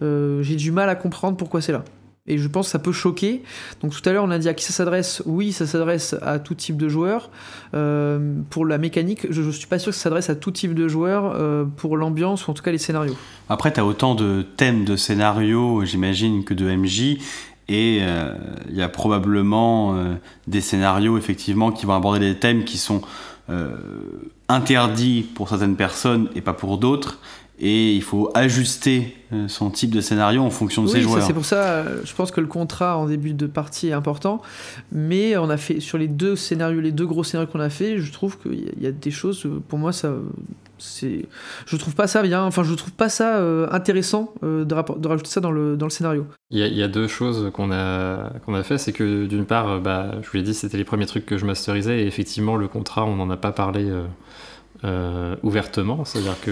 [0.01, 1.83] euh, j'ai du mal à comprendre pourquoi c'est là.
[2.27, 3.41] Et je pense que ça peut choquer.
[3.81, 5.23] Donc tout à l'heure, on a dit à qui ça s'adresse.
[5.25, 7.29] Oui, ça s'adresse à tout type de joueurs.
[7.73, 10.73] Euh, pour la mécanique, je ne suis pas sûr que ça s'adresse à tout type
[10.73, 13.15] de joueurs euh, pour l'ambiance ou en tout cas les scénarios.
[13.49, 17.17] Après, tu as autant de thèmes de scénarios, j'imagine, que de MJ.
[17.69, 18.33] Et euh,
[18.69, 19.95] il y a probablement
[20.47, 23.01] des scénarios, effectivement, qui vont aborder des thèmes qui sont
[24.49, 27.19] interdits pour certaines personnes et pas pour d'autres
[27.59, 31.23] et il faut ajuster euh, son type de scénario en fonction de ses joueurs.
[31.23, 34.41] C'est pour ça, euh, je pense que le contrat en début de partie est important,
[34.91, 37.97] mais on a fait sur les deux scénarios, les deux gros scénarios qu'on a fait,
[37.97, 40.13] je trouve qu'il y a des choses, pour moi, ça,
[40.77, 41.25] c'est,
[41.65, 45.29] je trouve pas ça bien, enfin je trouve pas ça euh, intéressant de, de, rajouter
[45.29, 46.27] ça dans le, dans le scénario.
[46.51, 50.11] Il y, a, deux choses qu'on a, qu'on a fait, c'est que d'une part, bah,
[50.21, 53.03] je vous l'ai dit, c'était les premiers trucs que je masterisais, et effectivement le contrat,
[53.03, 53.89] on n'en a pas parlé.
[53.89, 54.03] Euh,
[55.43, 56.51] ouvertement, c'est-à-dire que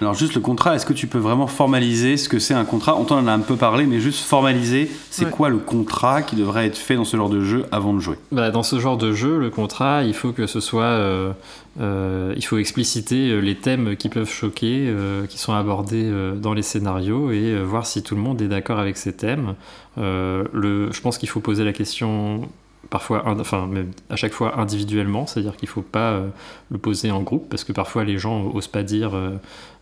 [0.00, 2.96] Alors juste le contrat, est-ce que tu peux vraiment formaliser ce que c'est un contrat?
[2.96, 6.66] On en a un peu parlé, mais juste formaliser, c'est quoi le contrat qui devrait
[6.66, 8.16] être fait dans ce genre de jeu avant de jouer?
[8.32, 10.84] Bah, Dans ce genre de jeu, le contrat, il faut que ce soit...
[10.84, 11.32] Euh,
[11.78, 14.92] euh, il faut expliciter les thèmes qui peuvent choquer,
[15.28, 18.96] qui sont abordés dans les scénarios, et voir si tout le monde est d'accord avec
[18.96, 19.54] ces thèmes.
[19.96, 22.48] le, je pense qu'il faut poser la question
[22.90, 23.68] parfois, enfin,
[24.10, 26.28] à chaque fois individuellement, c'est-à-dire qu'il ne faut pas euh,
[26.70, 29.36] le poser en groupe, parce que parfois les gens n'osent pas dire euh,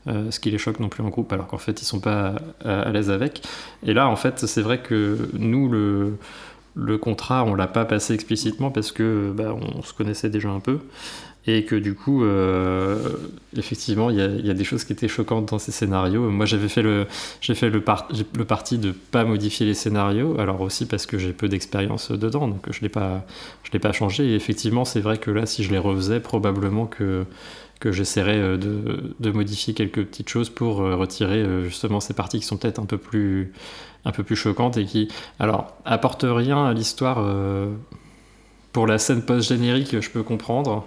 [0.09, 2.00] euh, ce qui les choque non plus en groupe, alors qu'en fait ils ne sont
[2.00, 2.34] pas
[2.64, 3.42] à, l'aise avec.
[3.84, 6.18] Et là, en fait, c'est vrai que nous, le,
[6.74, 10.50] le contrat, on ne l'a pas passé explicitement parce que bah, on se connaissait déjà
[10.50, 10.80] un peu
[11.47, 12.99] et que du coup, euh,
[13.57, 16.30] effectivement, il y, a des choses qui étaient choquantes dans ces scénarios.
[16.30, 17.07] Moi, j'avais fait le,
[17.42, 21.49] j'ai fait le, parti de pas modifier les scénarios, alors aussi parce que j'ai peu
[21.49, 23.26] d'expérience dedans, donc je l'ai pas,
[23.62, 24.26] je l'ai pas changé.
[24.30, 27.24] Et effectivement, c'est vrai que là, si je les refaisais, probablement que
[27.80, 32.38] que j'essaierais euh, de, de, modifier quelques petites choses pour euh, retirer justement ces parties
[32.38, 33.53] qui sont peut-être un peu plus
[34.07, 37.26] un peu plus choquantes et qui alors apportent rien à l'histoire
[38.72, 40.86] pour la scène post-générique je peux comprendre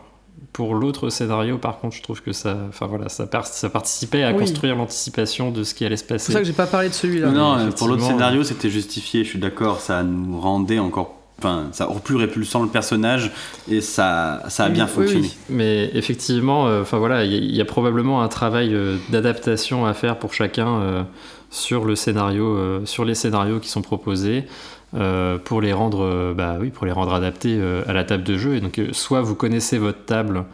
[0.54, 4.34] pour l'autre scénario, par contre, je trouve que ça, enfin voilà, ça, ça participait à
[4.34, 6.28] construire l'anticipation de ce qui allait se passer.
[6.28, 7.32] C'est pour ça que j'ai pas parlé de celui-là.
[7.32, 9.24] Non, pour l'autre scénario, c'était justifié.
[9.24, 13.32] Je suis d'accord, ça nous rendait encore Enfin, ça aurait plus répulsant le personnage
[13.70, 15.30] et ça, ça a bien fonctionné.
[15.50, 20.18] Mais effectivement, euh, enfin voilà, il y, a probablement un travail euh, d'adaptation à faire
[20.18, 21.04] pour chacun euh,
[21.52, 24.46] sur le scénario, sur les scénarios qui sont proposés.
[24.94, 28.24] Euh, pour les rendre, euh, bah oui, pour les rendre adaptés euh, à la table
[28.24, 28.56] de jeu.
[28.56, 30.46] Et donc, soit vous connaissez votre table,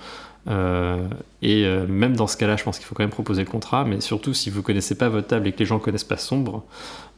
[1.41, 4.01] et même dans ce cas-là, je pense qu'il faut quand même proposer le contrat, mais
[4.01, 6.65] surtout si vous connaissez pas votre table et que les gens connaissent pas Sombre,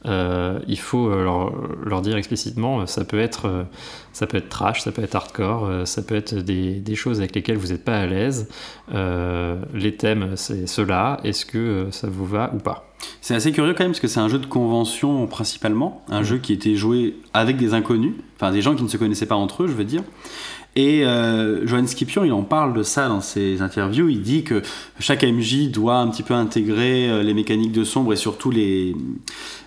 [0.04, 3.66] il faut leur, dire explicitement, ça peut être,
[4.12, 7.34] ça peut être trash, ça peut être hardcore, ça peut être des, des, choses avec
[7.34, 8.48] lesquelles vous n'êtes pas à l'aise.
[8.92, 11.18] les thèmes, c'est cela.
[11.24, 12.85] Est-ce que ça vous va ou pas?
[13.20, 16.38] C'est assez curieux quand même parce que c'est un jeu de convention principalement, un jeu
[16.38, 19.64] qui était joué avec des inconnus, enfin des gens qui ne se connaissaient pas entre
[19.64, 20.02] eux, je veux dire.
[20.76, 24.10] Et euh, Johan Scipion, il en parle de ça dans ses interviews.
[24.10, 24.60] Il dit que
[25.00, 28.94] chaque MJ doit un petit peu intégrer euh, les mécaniques de sombre et surtout les,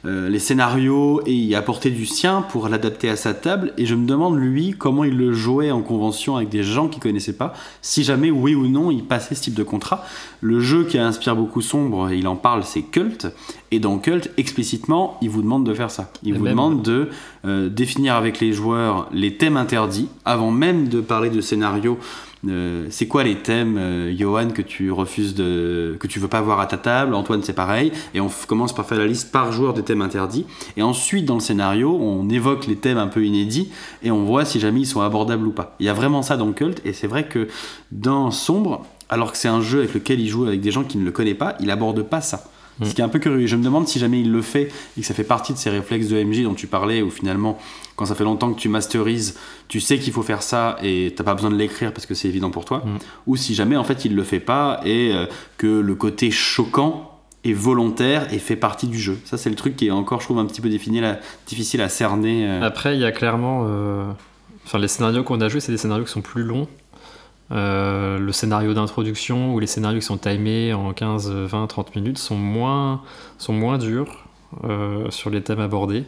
[0.05, 3.73] euh, les scénarios et y apporter du sien pour l'adapter à sa table.
[3.79, 7.01] Et je me demande, lui, comment il le jouait en convention avec des gens qu'il
[7.01, 10.05] connaissait pas, si jamais, oui ou non, il passait ce type de contrat.
[10.41, 13.25] Le jeu qui inspire beaucoup sombre, il en parle, c'est Cult.
[13.71, 16.11] Et dans Cult, explicitement, il vous demande de faire ça.
[16.23, 17.09] Il vous demande de
[17.45, 21.99] euh, définir avec les joueurs les thèmes interdits, avant même de parler de scénario.
[22.47, 26.41] Euh, c'est quoi les thèmes, euh, Johan, que tu refuses de, que tu veux pas
[26.41, 27.91] voir à ta table Antoine, c'est pareil.
[28.13, 30.45] Et on commence par faire la liste par joueur des thèmes interdits.
[30.77, 33.69] Et ensuite, dans le scénario, on évoque les thèmes un peu inédits
[34.03, 35.75] et on voit si jamais ils sont abordables ou pas.
[35.79, 36.81] Il y a vraiment ça dans Cult.
[36.85, 37.47] Et c'est vrai que
[37.91, 40.97] dans Sombre, alors que c'est un jeu avec lequel il joue avec des gens qui
[40.97, 42.45] ne le connaissent pas, il aborde pas ça.
[42.79, 42.85] Mm.
[42.85, 43.47] Ce qui est un peu curieux.
[43.47, 45.69] Je me demande si jamais il le fait et que ça fait partie de ces
[45.69, 47.57] réflexes de MJ dont tu parlais, où finalement,
[47.95, 51.23] quand ça fait longtemps que tu masterises, tu sais qu'il faut faire ça et t'as
[51.23, 52.83] pas besoin de l'écrire parce que c'est évident pour toi.
[52.85, 52.97] Mm.
[53.27, 55.25] Ou si jamais en fait il le fait pas et euh,
[55.57, 59.17] que le côté choquant est volontaire et fait partie du jeu.
[59.25, 61.01] Ça c'est le truc qui est encore, je trouve, un petit peu défini,
[61.47, 62.47] difficile à cerner.
[62.47, 62.61] Euh.
[62.61, 64.11] Après, il y a clairement, euh,
[64.65, 66.67] enfin les scénarios qu'on a joués, c'est des scénarios qui sont plus longs.
[67.51, 72.17] Euh, le scénario d'introduction ou les scénarios qui sont timés en 15, 20, 30 minutes
[72.17, 73.01] sont moins,
[73.37, 74.25] sont moins durs
[74.63, 76.03] euh, sur les thèmes abordés.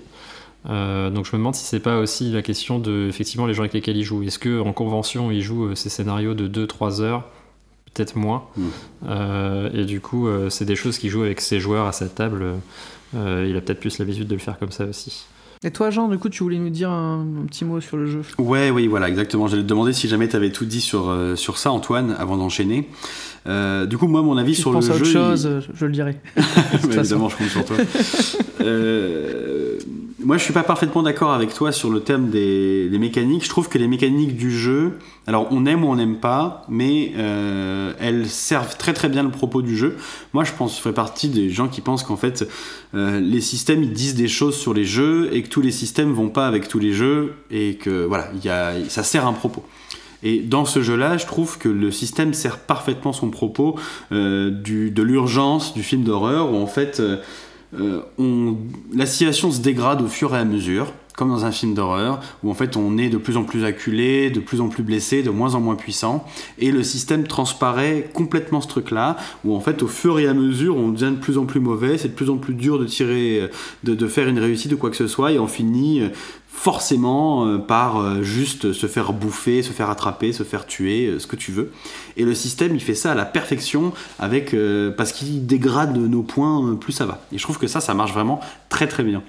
[0.70, 3.64] Euh, donc je me demande si c'est pas aussi la question de effectivement les gens
[3.64, 4.22] avec lesquels ils jouent.
[4.22, 7.24] Est-ce que en convention ils jouent ces scénarios de 2-3 heures,
[7.94, 9.70] peut-être moins, mm.
[9.74, 12.46] et du coup c'est des choses qu'il joue avec ses joueurs à sa table.
[13.16, 15.26] il a peut-être plus l'habitude de le faire comme ça aussi.
[15.64, 18.22] Et toi, Jean, du coup, tu voulais nous dire un, petit mot sur le jeu
[18.40, 19.46] Ouais, oui, voilà, exactement.
[19.46, 22.36] J'allais te demander si jamais tu avais tout dit sur, euh, sur ça, Antoine, avant
[22.36, 22.90] d'enchaîner.
[23.46, 24.92] Euh, du coup, moi, mon avis sur le jeu.
[24.92, 26.18] à autre chose, je le dirai.
[26.74, 27.78] évidemment, je compte sur toi.
[28.62, 29.78] Euh,
[30.24, 33.44] moi, je suis pas parfaitement d'accord avec toi sur le thème des, mécaniques.
[33.44, 37.14] Je trouve que les mécaniques du jeu, alors on aime ou on n'aime pas, mais
[37.18, 39.98] euh, elles servent très très bien le propos du jeu.
[40.34, 42.48] Moi, je pense, je fais partie des gens qui pensent qu'en fait,
[42.94, 46.12] euh, les systèmes ils disent des choses sur les jeux et que tous les systèmes
[46.14, 49.34] vont pas avec tous les jeux et que voilà, il y a, ça sert un
[49.34, 49.64] propos.
[50.24, 53.80] Et dans ce jeu-là, je trouve que le système sert parfaitement son propos
[54.12, 57.02] euh, de l'urgence du film d'horreur, où en fait,
[58.18, 58.58] on,
[58.94, 62.50] la situation se dégrade au fur et à mesure, comme dans un film d'horreur, où
[62.50, 65.30] en fait on est de plus en plus acculé, de plus en plus blessé, de
[65.30, 66.26] moins en moins puissant,
[66.58, 70.78] et le système transparaît complètement ce truc-là, où en fait au fur et à mesure
[70.78, 73.50] on devient de plus en plus mauvais, c'est de plus en plus dur de tirer,
[73.84, 76.10] de, de faire une réussite ou quoi que ce soit, et on finit euh,
[76.52, 81.20] forcément euh, par euh, juste se faire bouffer, se faire attraper, se faire tuer, euh,
[81.20, 81.72] ce que tu veux.
[82.18, 84.56] Et le système, il fait ça à la perfection avec
[84.98, 87.22] parce qu'il dégrade nos points, plus ça va.
[87.32, 89.24] Et je trouve que ça, ça marche vraiment très très bien.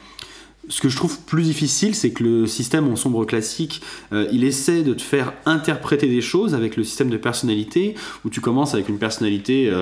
[0.68, 4.82] Ce que je trouve plus difficile, c'est que le système en sombre classique, il essaie
[4.82, 7.94] de te faire interpréter des choses avec le système de personnalité,
[8.24, 9.72] où tu commences avec une personnalité,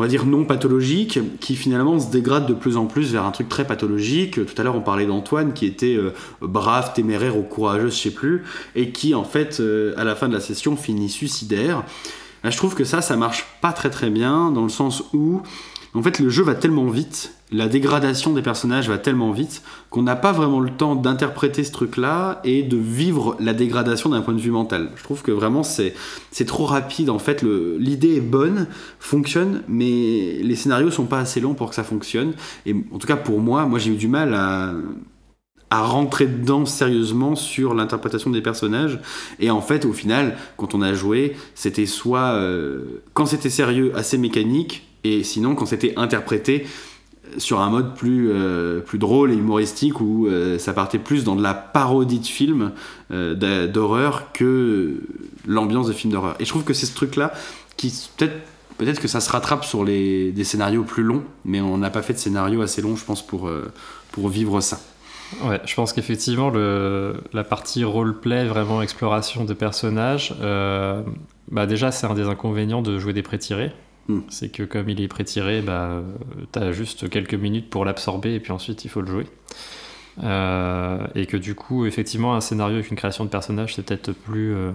[0.00, 3.32] on va dire non pathologique, qui finalement se dégrade de plus en plus vers un
[3.32, 4.46] truc très pathologique.
[4.46, 8.10] Tout à l'heure, on parlait d'Antoine, qui était euh, brave, téméraire ou courageux, je sais
[8.10, 8.44] plus,
[8.74, 11.84] et qui en fait, euh, à la fin de la session, finit suicidaire.
[12.44, 15.42] Je trouve que ça, ça marche pas très très bien, dans le sens où,
[15.92, 20.02] en fait, le jeu va tellement vite, la dégradation des personnages va tellement vite, qu'on
[20.02, 24.34] n'a pas vraiment le temps d'interpréter ce truc-là et de vivre la dégradation d'un point
[24.34, 24.90] de vue mental.
[24.96, 25.94] Je trouve que vraiment, c'est
[26.46, 27.10] trop rapide.
[27.10, 31.74] En fait, l'idée est bonne, fonctionne, mais les scénarios sont pas assez longs pour que
[31.74, 32.34] ça fonctionne.
[32.66, 34.74] Et en tout cas, pour moi, moi, j'ai eu du mal à
[35.70, 38.98] à rentrer dedans sérieusement sur l'interprétation des personnages
[39.38, 43.92] et en fait au final quand on a joué c'était soit euh, quand c'était sérieux
[43.94, 46.66] assez mécanique et sinon quand c'était interprété
[47.38, 51.36] sur un mode plus, euh, plus drôle et humoristique où euh, ça partait plus dans
[51.36, 52.72] de la parodie de film
[53.10, 55.00] euh, d'horreur que
[55.46, 57.32] l'ambiance de film d'horreur et je trouve que c'est ce truc là
[57.76, 58.34] qui peut-être
[58.78, 62.02] peut-être que ça se rattrape sur les, des scénarios plus longs mais on n'a pas
[62.02, 63.50] fait de scénario assez long je pense pour,
[64.12, 64.80] pour vivre ça
[65.44, 72.14] Ouais, je pense qu'effectivement, la partie roleplay, vraiment exploration de personnages, bah déjà, c'est un
[72.14, 73.70] des inconvénients de jouer des pré-tirés.
[74.08, 74.20] Mm.
[74.28, 76.02] C'est que comme il est pré-tiré, bah,
[76.52, 79.26] t'as juste quelques minutes pour l'absorber et puis ensuite il faut le jouer.
[80.22, 84.12] Euh, et que du coup, effectivement, un scénario avec une création de personnage, c'est peut-être
[84.12, 84.72] plus, euh,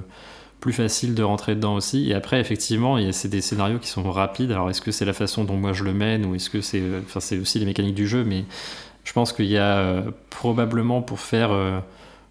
[0.60, 2.10] plus facile de rentrer dedans aussi.
[2.10, 4.52] Et après, effectivement, c'est des scénarios qui sont rapides.
[4.52, 6.82] Alors, est-ce que c'est la façon dont moi je le mène ou est-ce que c'est
[7.06, 8.46] enfin, c'est aussi les mécaniques du jeu Mais
[9.04, 11.52] je pense qu'il y a euh, probablement pour faire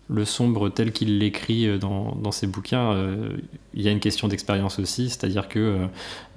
[0.08, 3.30] le sombre tel qu'il l'écrit euh, dans, ses bouquins, euh,
[3.72, 5.08] il y a une question d'expérience aussi.
[5.08, 5.88] C'est-à-dire que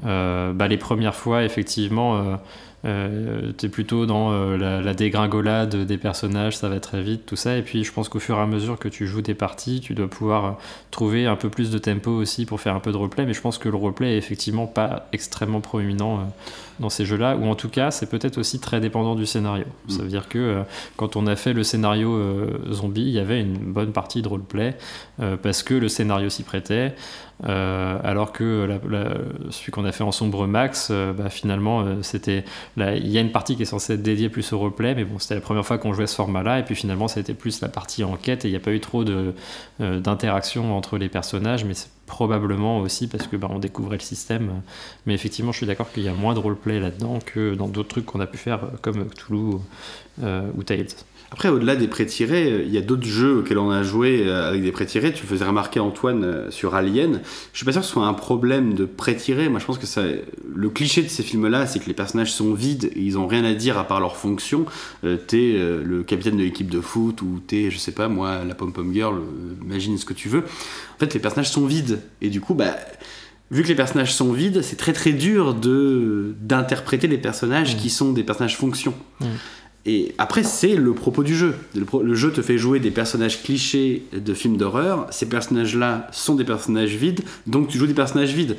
[0.06, 2.40] euh, bah, les premières fois, effectivement,
[2.86, 7.36] euh, t'es plutôt dans euh, la, la dégringolade des personnages, ça va très vite, tout
[7.36, 7.58] ça.
[7.58, 9.96] Et puis je pense qu'au fur et à mesure que tu joues des parties, tu
[9.96, 10.58] dois pouvoir
[10.92, 13.26] trouver un peu plus de tempo aussi pour faire un peu de roleplay.
[13.26, 16.24] Mais je pense que le roleplay est effectivement pas extrêmement proéminent euh,
[16.80, 17.36] dans ces jeux-là.
[17.36, 19.66] Ou en tout cas, c'est peut-être aussi très dépendant du scénario.
[19.88, 20.62] Ça veut dire que euh,
[20.98, 22.20] quand on a fait le scénario
[22.72, 24.76] zombie, il y avait une bonne partie de roleplay
[25.42, 26.94] parce que le scénario s'y prêtait.
[27.46, 29.10] Euh, alors que la-
[29.52, 32.44] celui qu'on a fait en sombre max, euh, bah, finalement, euh, c'était
[32.78, 35.20] il y a une partie qui est censée être dédiée plus au replay, mais bon,
[35.20, 38.04] c'était la première fois qu'on jouait ce format-là, et puis finalement, c'était plus la partie
[38.04, 39.04] enquête, et il n'y a pas eu trop
[39.80, 44.62] d'interaction entre les personnages, mais c'est probablement aussi parce que bah, on découvrait le système.
[45.06, 47.90] Mais effectivement, je suis d'accord qu'il y a moins de roleplay là-dedans que dans d'autres
[47.90, 49.58] trucs qu'on a pu faire, comme Cthulhu
[50.24, 50.88] ou Tales.
[51.32, 54.48] Après, au-delà des pré-tirés, euh, il y a d'autres jeux auxquels on a joué euh,
[54.48, 55.12] avec des pré-tirés.
[55.12, 57.22] Tu faisais remarquer, Antoine, euh, sur Alien.
[57.52, 59.50] Je suis pas sûr que ce soit un problème de pré-tirés.
[59.50, 60.04] Moi, je pense que ça,
[60.56, 63.44] le cliché de ces films-là, c'est que les personnages sont vides et ils ont rien
[63.44, 64.66] à dire à part leur fonction.
[65.04, 68.44] Euh, t'es euh, le capitaine de l'équipe de foot ou t'es, je sais pas, moi,
[68.46, 70.44] la pom-pom girl, euh, imagine ce que tu veux.
[70.44, 72.00] En fait, les personnages sont vides.
[72.22, 72.76] Et du coup, bah...
[73.50, 77.78] Vu que les personnages sont vides, c'est très très dur de d'interpréter des personnages Mm.
[77.78, 78.94] qui sont des personnages fonction.
[79.22, 79.26] Mm.
[79.90, 81.56] Et après, c'est le propos du jeu.
[81.74, 85.08] Le, pro- le jeu te fait jouer des personnages clichés de films d'horreur.
[85.12, 88.58] Ces personnages-là sont des personnages vides, donc tu joues des personnages vides.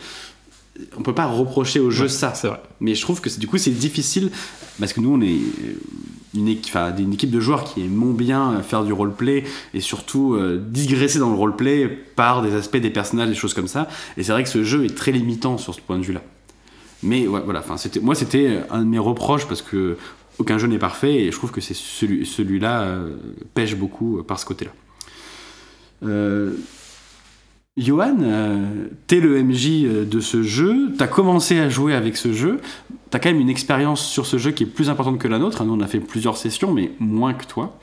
[0.97, 2.33] On peut pas reprocher au jeu Ouais, ça.
[2.35, 2.63] C'est vrai.
[2.81, 4.31] Mais je trouve que du coup, c'est difficile
[4.81, 5.75] parce que nous, on est euh,
[6.35, 10.59] une équipe, une équipe de joueurs qui aimons bien faire du roleplay et surtout euh,
[10.67, 13.87] digresser dans le roleplay par des aspects des personnages, des choses comme ça.
[14.17, 16.23] Et c'est vrai que ce jeu est très limitant sur ce point de vue-là.
[17.03, 19.97] Mais ouais, voilà, enfin, c'était, moi, c'était un de mes reproches parce que
[20.39, 23.17] aucun jeu n'est parfait et je trouve que c'est celui, celui-là euh,
[23.55, 24.71] pêche beaucoup euh, par ce côté-là.
[26.05, 26.53] Euh,
[27.77, 32.61] Johan, euh, t'es le MJ de ce jeu, t'as commencé à jouer avec ce jeu,
[33.11, 35.65] t'as quand même une expérience sur ce jeu qui est plus importante que la nôtre.
[35.65, 37.79] Nous, on a fait plusieurs sessions, mais moins que toi.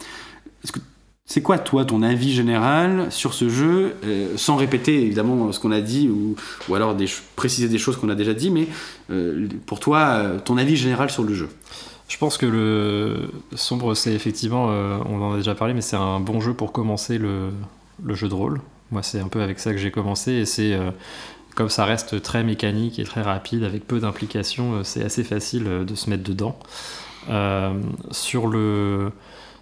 [1.26, 3.96] c'est quoi, toi, ton avis général sur ce jeu,
[4.36, 6.36] sans répéter évidemment ce qu'on a dit ou,
[6.68, 6.96] ou alors
[7.38, 8.68] préciser des choses qu'on a déjà dit, mais
[9.66, 11.48] pour toi, ton avis général sur le jeu?
[12.08, 16.20] Je pense que le Sombre, c'est effectivement, on en a déjà parlé, mais c'est un
[16.20, 17.52] bon jeu pour commencer le,
[18.10, 18.62] jeu de rôle.
[18.92, 20.78] Moi, c'est un peu avec ça que j'ai commencé et c'est.
[21.56, 25.96] comme ça reste très mécanique et très rapide, avec peu d'implications, c'est assez facile de
[25.96, 26.60] se mettre dedans.
[28.12, 29.12] sur le,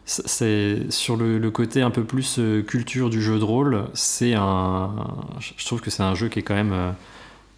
[0.06, 4.92] c'est sur le, côté un peu plus euh, culture du jeu de rôle, c'est un,
[5.40, 6.92] je trouve que c'est un jeu qui est quand même euh,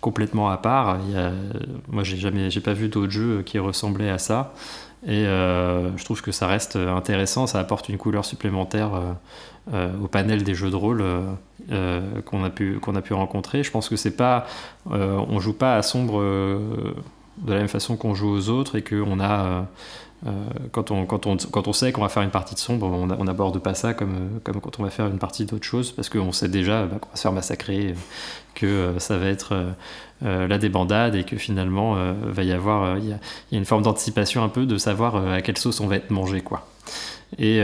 [0.05, 0.99] complètement à part.
[1.87, 4.53] Moi, j'ai jamais, j'ai pas vu d'autres jeux qui ressemblaient à ça,
[5.07, 7.47] et euh, je trouve que ça reste intéressant.
[7.47, 8.91] Ça apporte une couleur supplémentaire
[9.73, 11.03] au panel des jeux de rôle
[12.25, 13.63] qu'on a pu qu'on a pu rencontrer.
[13.63, 14.45] Je pense que c'est pas,
[14.91, 16.21] on joue pas à sombre
[17.37, 19.61] de la même façon qu'on joue aux autres et qu'on a euh,
[20.71, 23.23] quand, on, quand, on, quand on sait qu'on va faire une partie de sombre, on
[23.23, 26.32] n'aborde pas ça comme, comme quand on va faire une partie d'autre chose, parce qu'on
[26.32, 27.93] sait déjà bah, qu'on va se faire massacrer,
[28.55, 29.53] que euh, ça va être
[30.23, 31.97] euh, la débandade et que finalement,
[32.41, 33.19] y avoir il y, a,
[33.51, 36.41] une forme d'anticipation un peu de savoir à quelle sauce on va être mangé.
[36.41, 36.67] Quoi.
[37.38, 37.61] Et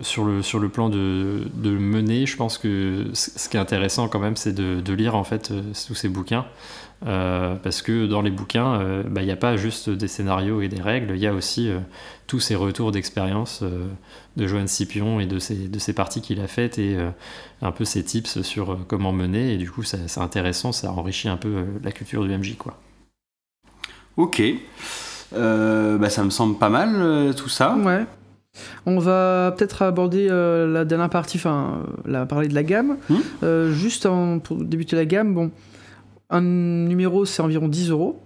[0.00, 4.08] sur, le, sur le plan de, de, mener, je pense que ce qui est intéressant
[4.08, 5.52] quand même, c'est de, de, lire en fait
[5.86, 6.46] tous ces bouquins.
[7.06, 10.60] Euh, parce que dans les bouquins, euh, bah, il n'y a pas juste des scénarios
[10.62, 11.78] et des règles, il y a aussi euh,
[12.26, 13.62] tous ces retours d'expérience
[14.36, 16.98] de Johan Scipion et de ces, de ces parties qu'il a faites et
[17.62, 19.54] un peu ses tips sur comment mener.
[19.54, 22.56] Et du coup, c'est intéressant, ça enrichit un peu la culture du MJ.
[22.58, 22.76] Quoi.
[24.18, 24.42] Ok.
[25.32, 27.76] bah, ça me semble pas mal tout ça.
[27.76, 28.04] Ouais.
[28.84, 32.98] On va peut-être aborder la dernière partie, enfin, la parler de la gamme.
[33.08, 33.70] Hmm?
[33.72, 34.06] juste
[34.44, 35.50] pour débuter la gamme, bon,
[36.30, 38.20] un numéro, c'est environ 10 euros.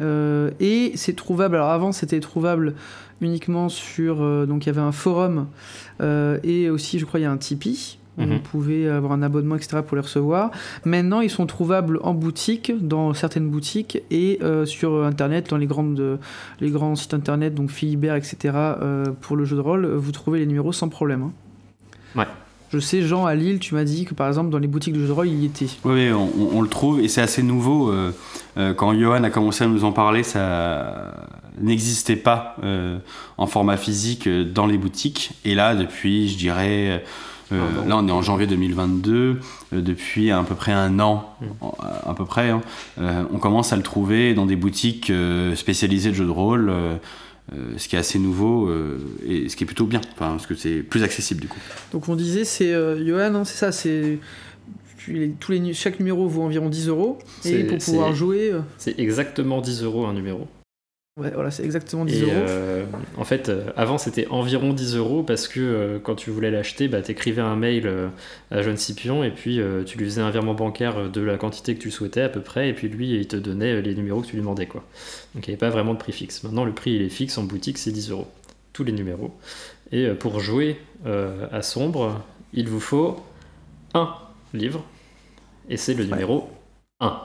[0.00, 2.74] Euh, et c'est trouvable, alors avant c'était trouvable
[3.20, 5.48] uniquement sur, euh, donc il y avait un forum
[6.00, 8.32] euh, et aussi je crois il y a un Tipeee, mhm.
[8.32, 10.50] on pouvait avoir un abonnement etc pour les recevoir.
[10.84, 16.18] Maintenant ils sont trouvables en boutique, dans certaines boutiques et sur internet, dans les, grandes,
[16.60, 18.56] les grands sites internet, donc Philibert etc
[19.20, 21.22] pour le jeu de rôle, vous trouvez les numéros sans problème.
[21.22, 21.32] Hein.
[22.16, 22.26] Ouais.
[22.72, 25.00] Je sais, Jean, à Lille, tu m'as dit que par exemple dans les boutiques de
[25.00, 25.66] jeux de rôle, il y était.
[25.84, 27.90] Oui, on, le trouve et c'est assez nouveau.
[27.90, 28.14] Euh,
[28.56, 31.12] euh, quand Johan a commencé à nous en parler, ça
[31.60, 32.98] n'existait pas euh,
[33.36, 35.32] en format physique dans les boutiques.
[35.44, 37.04] Et là, depuis, je dirais,
[37.50, 37.56] ah,
[37.86, 39.40] là on est en janvier 2022,
[39.72, 41.66] depuis à, peu près un an, mm.
[42.06, 42.62] à peu près, hein,
[43.30, 45.12] on commence à le trouver dans des boutiques
[45.56, 46.72] spécialisées de jeux de rôle.
[47.52, 50.54] Euh, ce qui est assez nouveau euh, et ce qui est plutôt bien, parce que
[50.54, 51.58] c'est plus accessible du coup.
[51.90, 54.20] Donc on disait, c'est euh, Johan, hein, c'est ça, c'est
[55.40, 58.52] tous les, chaque numéro vaut environ 10 euros et pour pouvoir jouer.
[58.78, 60.46] C'est exactement 10 euros un numéro.
[61.18, 62.32] Ouais, voilà, c'est exactement 10 euros.
[62.32, 62.86] Euh,
[63.18, 66.88] en fait, euh, avant c'était environ 10 euros parce que euh, quand tu voulais l'acheter,
[66.88, 67.86] bah, tu écrivais un mail
[68.50, 71.82] à Jeune Scipion et puis tu lui faisais un virement bancaire de la quantité que
[71.82, 74.36] tu souhaitais à peu près et puis lui il te donnait les numéros que tu
[74.36, 74.66] lui demandais.
[74.66, 74.82] Quoi.
[75.34, 76.44] Donc il n'y avait pas vraiment de prix fixe.
[76.44, 78.26] Maintenant le prix il est fixe en boutique, c'est 10 euros.
[78.72, 79.32] Tous les numéros.
[79.90, 82.22] Et pour jouer à Sombre,
[82.54, 83.22] il vous faut
[83.92, 84.14] un
[84.54, 84.82] livre
[85.68, 86.48] et c'est le numéro
[87.00, 87.20] 1.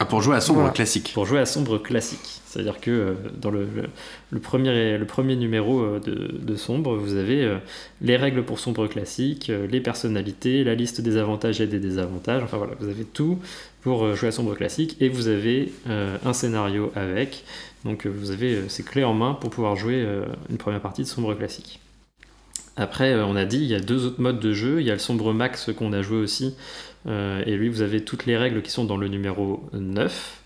[0.00, 1.12] Ah, pour jouer à sombre classique.
[1.14, 2.41] Pour jouer à sombre classique.
[2.52, 3.66] C'est-à-dire que euh, dans le,
[4.40, 7.56] premier, numéro euh, de, sombre, vous avez euh,
[8.02, 12.42] les règles pour sombre classique, les personnalités, la liste des avantages et des désavantages.
[12.42, 13.38] Enfin voilà, vous avez tout
[13.80, 17.42] pour jouer à sombre classique et vous avez un scénario avec.
[17.84, 20.06] Donc vous avez ces clés en main pour pouvoir jouer
[20.50, 21.80] une première partie de sombre classique.
[22.76, 24.80] Après, on a dit, il y a deux autres modes de jeu.
[24.80, 26.54] Il y a le sombre max qu'on a joué aussi,
[27.08, 30.41] et lui, vous avez toutes les règles qui sont dans le numéro 9.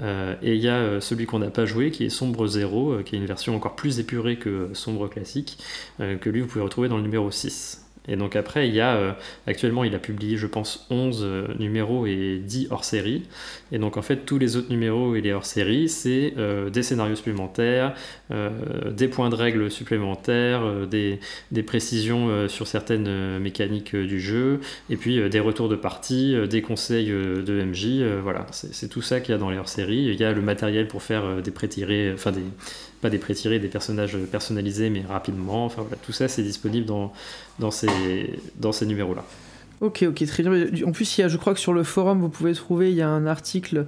[0.00, 3.02] Euh, et il y a euh, celui qu'on n'a pas joué qui est Sombre 0,
[3.04, 5.58] qui est une version encore plus épurée que Sombre classique,
[5.98, 7.85] que lui vous pouvez retrouver dans le numéro 6.
[8.08, 9.12] Et donc après, il y a, euh,
[9.46, 13.24] actuellement, il a publié, je pense, 11 euh, numéros et 10 hors-série.
[13.72, 17.16] Et donc en fait, tous les autres numéros et les hors-série, c'est euh, des scénarios
[17.16, 17.94] supplémentaires,
[18.90, 21.20] des points de règles supplémentaires, des,
[21.52, 27.08] des, précisions sur certaines mécaniques du jeu, et puis des retours de partie, des conseils
[27.08, 28.02] de MJ.
[28.22, 30.04] voilà, c'est tout ça qu'il y a dans les hors-série.
[30.04, 32.42] Il y a le matériel pour faire des pré-tirés, enfin des
[33.00, 35.64] pas des pré-tirés, des personnages personnalisés, mais rapidement.
[35.64, 37.12] Enfin, tout ça, c'est disponible dans,
[37.58, 39.24] dans ces, dans ces numéros-là.
[39.82, 40.86] Ok, ok, très bien.
[40.86, 42.96] En plus, il y a, je crois que sur le forum, vous pouvez trouver, il
[42.96, 43.84] y a un article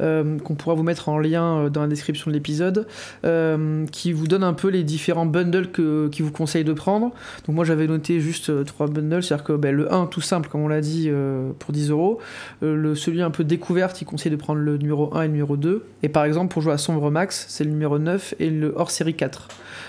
[0.00, 2.86] euh, qu'on pourra vous mettre en lien euh, dans la description de l'épisode,
[3.24, 7.10] euh, qui vous donne un peu les différents bundles que, qui vous conseille de prendre.
[7.46, 10.60] Donc moi, j'avais noté juste trois bundles, c'est-à-dire que ben, le 1, tout simple, comme
[10.60, 11.10] on l'a dit,
[11.58, 12.20] pour 10 euros.
[12.60, 15.56] Le Celui un peu découverte, il conseille de prendre le numéro 1 et le numéro
[15.56, 15.84] 2.
[16.04, 18.92] Et par exemple, pour jouer à Sombre Max, c'est le numéro 9 et le hors
[18.92, 19.48] série 4.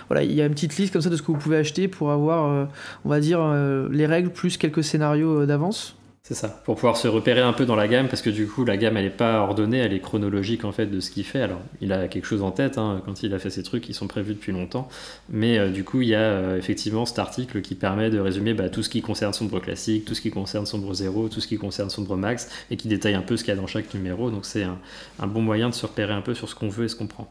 [0.10, 1.88] Voilà, il y a une petite liste comme ça de ce que vous pouvez acheter
[1.88, 2.66] pour avoir, euh,
[3.06, 5.96] on va dire, euh, les règles plus quelques scénarios euh, d'avance.
[6.26, 8.64] C'est ça, pour pouvoir se repérer un peu dans la gamme, parce que du coup,
[8.64, 11.42] la gamme, elle n'est pas ordonnée, elle est chronologique en fait de ce qu'il fait.
[11.42, 13.94] Alors, il a quelque chose en tête, hein, quand il a fait ces trucs, ils
[13.94, 14.88] sont prévus depuis longtemps.
[15.30, 18.84] Mais du coup, il y a effectivement cet article qui permet de résumer bah, tout
[18.84, 21.90] ce qui concerne Sombre Classique, tout ce qui concerne Sombre Zéro, tout ce qui concerne
[21.90, 24.32] Sombre Max, et qui détaille un peu ce qu'il y a dans chaque numéro.
[24.32, 24.80] Donc, c'est un,
[25.20, 27.08] un bon moyen de se repérer un peu sur ce qu'on veut et ce qu'on
[27.08, 27.30] prend.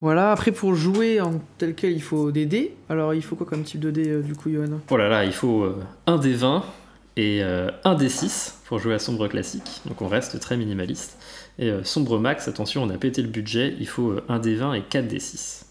[0.00, 2.74] Voilà, après pour jouer en tel quel, il faut des dés.
[2.88, 4.80] Alors il faut quoi comme type de dés euh, du coup, Johan?
[4.90, 6.64] Oh là là, il faut euh, un des 20
[7.16, 9.82] et euh, un des 6 pour jouer à Sombre Classique.
[9.86, 11.18] Donc on reste très minimaliste.
[11.58, 14.54] Et euh, Sombre Max, attention, on a pété le budget, il faut euh, un des
[14.54, 15.66] 20 et 4 des 6.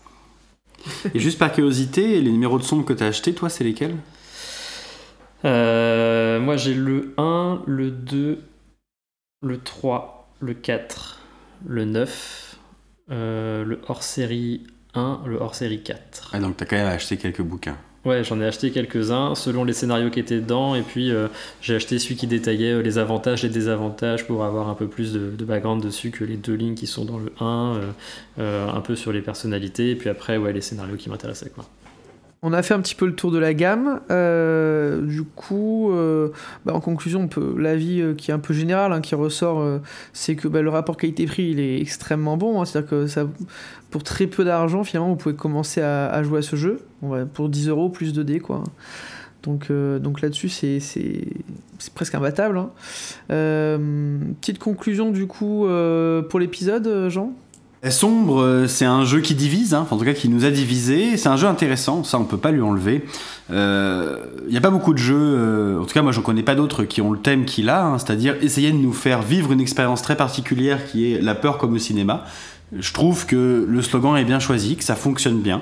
[1.13, 3.95] Et juste par curiosité, les numéros de sombre que tu as achetés, toi, c'est lesquels?
[5.45, 8.39] Euh, moi j'ai le 1, le 2,
[9.41, 11.19] le 3, le 4,
[11.65, 12.48] le 9,
[13.11, 14.61] euh, le hors-série
[14.93, 16.31] 1, le hors-série 4.
[16.33, 17.77] Ah, donc tu as quand même acheté quelques bouquins.
[18.05, 21.27] Ouais, j'en ai acheté quelques-uns selon les scénarios qui étaient dedans, et puis euh,
[21.61, 25.11] j'ai acheté celui qui détaillait euh, les avantages et désavantages pour avoir un peu plus
[25.11, 27.91] de, de background dessus que les deux lignes qui sont dans le 1, euh,
[28.39, 31.65] euh, un peu sur les personnalités, et puis après, ouais, les scénarios qui m'intéressaient, quoi.
[32.41, 33.99] On a fait un petit peu le tour de la gamme.
[34.11, 36.29] Euh, du coup, euh,
[36.65, 37.27] bah, en conclusion,
[37.57, 39.61] l'avis euh, qui est un peu général, hein, qui ressort,
[40.13, 42.61] c'est que bah, le rapport qualité-prix, il est extrêmement bon.
[42.61, 42.65] hein.
[42.65, 43.05] C'est-à-dire que
[43.91, 46.79] pour très peu d'argent, finalement, vous pouvez commencer à, jouer à ce jeu.
[47.01, 48.63] Va- pour 10 euros, plus de dés, quoi.
[49.43, 50.79] Donc, donc là-dessus, c'est,
[51.93, 52.57] presque imbattable.
[52.57, 52.69] hein.
[54.39, 55.67] Petite conclusion, du coup,
[56.29, 57.33] pour l'épisode, Jean?
[57.87, 61.15] Sombre, euh, c'est un jeu qui divise, hein, en tout cas qui nous a divisés.
[61.15, 63.05] C'est un jeu intéressant, ça on peut pas lui enlever.
[63.49, 66.55] Il n'y a pas beaucoup de jeux, euh, en tout cas moi je connais pas
[66.55, 69.61] d'autres qui ont le thème qu'il a, hein, c'est-à-dire essayer de nous faire vivre une
[69.61, 72.25] expérience très particulière qui est la peur comme au cinéma.
[72.77, 75.61] Je trouve que le slogan est bien choisi, que ça fonctionne bien.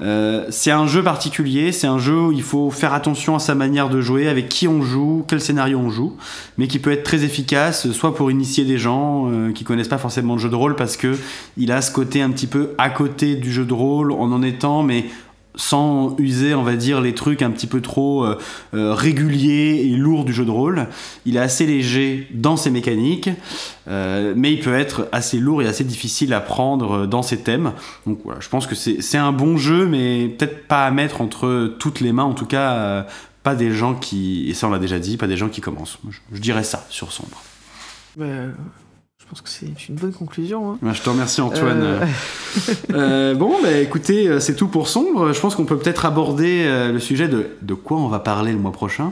[0.00, 3.54] Euh, c'est un jeu particulier, c'est un jeu où il faut faire attention à sa
[3.54, 6.16] manière de jouer, avec qui on joue, quel scénario on joue,
[6.56, 9.98] mais qui peut être très efficace, soit pour initier des gens euh, qui connaissent pas
[9.98, 11.16] forcément le jeu de rôle, parce que
[11.58, 14.42] il a ce côté un petit peu à côté du jeu de rôle, en en
[14.42, 15.04] étant, mais
[15.54, 18.38] sans user, on va dire, les trucs un petit peu trop euh,
[18.74, 20.86] euh, réguliers et lourds du jeu de rôle.
[21.26, 23.30] Il est assez léger dans ses mécaniques,
[23.88, 27.72] euh, mais il peut être assez lourd et assez difficile à prendre dans ses thèmes.
[28.06, 31.74] Donc voilà, je pense que c'est un bon jeu, mais peut-être pas à mettre entre
[31.78, 33.06] toutes les mains, en tout cas,
[33.42, 35.98] pas des gens qui, et ça on l'a déjà dit, pas des gens qui commencent.
[36.08, 37.42] Je, je dirais ça sur Sombre.
[39.34, 40.72] Je pense que c'est une bonne conclusion.
[40.72, 40.78] hein.
[40.82, 41.80] Ben, je te remercie Antoine.
[41.82, 42.06] Euh,
[42.92, 45.32] Euh, bon, bah écoutez, euh, c'est tout pour Sombre.
[45.32, 48.52] Je pense qu'on peut peut-être aborder euh, le sujet de de quoi on va parler
[48.52, 49.10] le mois prochain.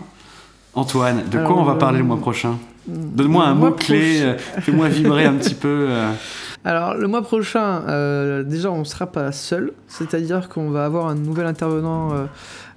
[0.74, 2.58] Antoine, de quoi on va parler euh, le mois prochain?
[2.86, 5.88] Donne-moi le un mot-clé, euh, fais-moi vibrer un petit peu.
[6.64, 9.72] Alors, le mois prochain, euh, déjà, on ne sera pas seul.
[9.88, 12.26] C'est-à-dire qu'on va avoir un nouvel intervenant euh,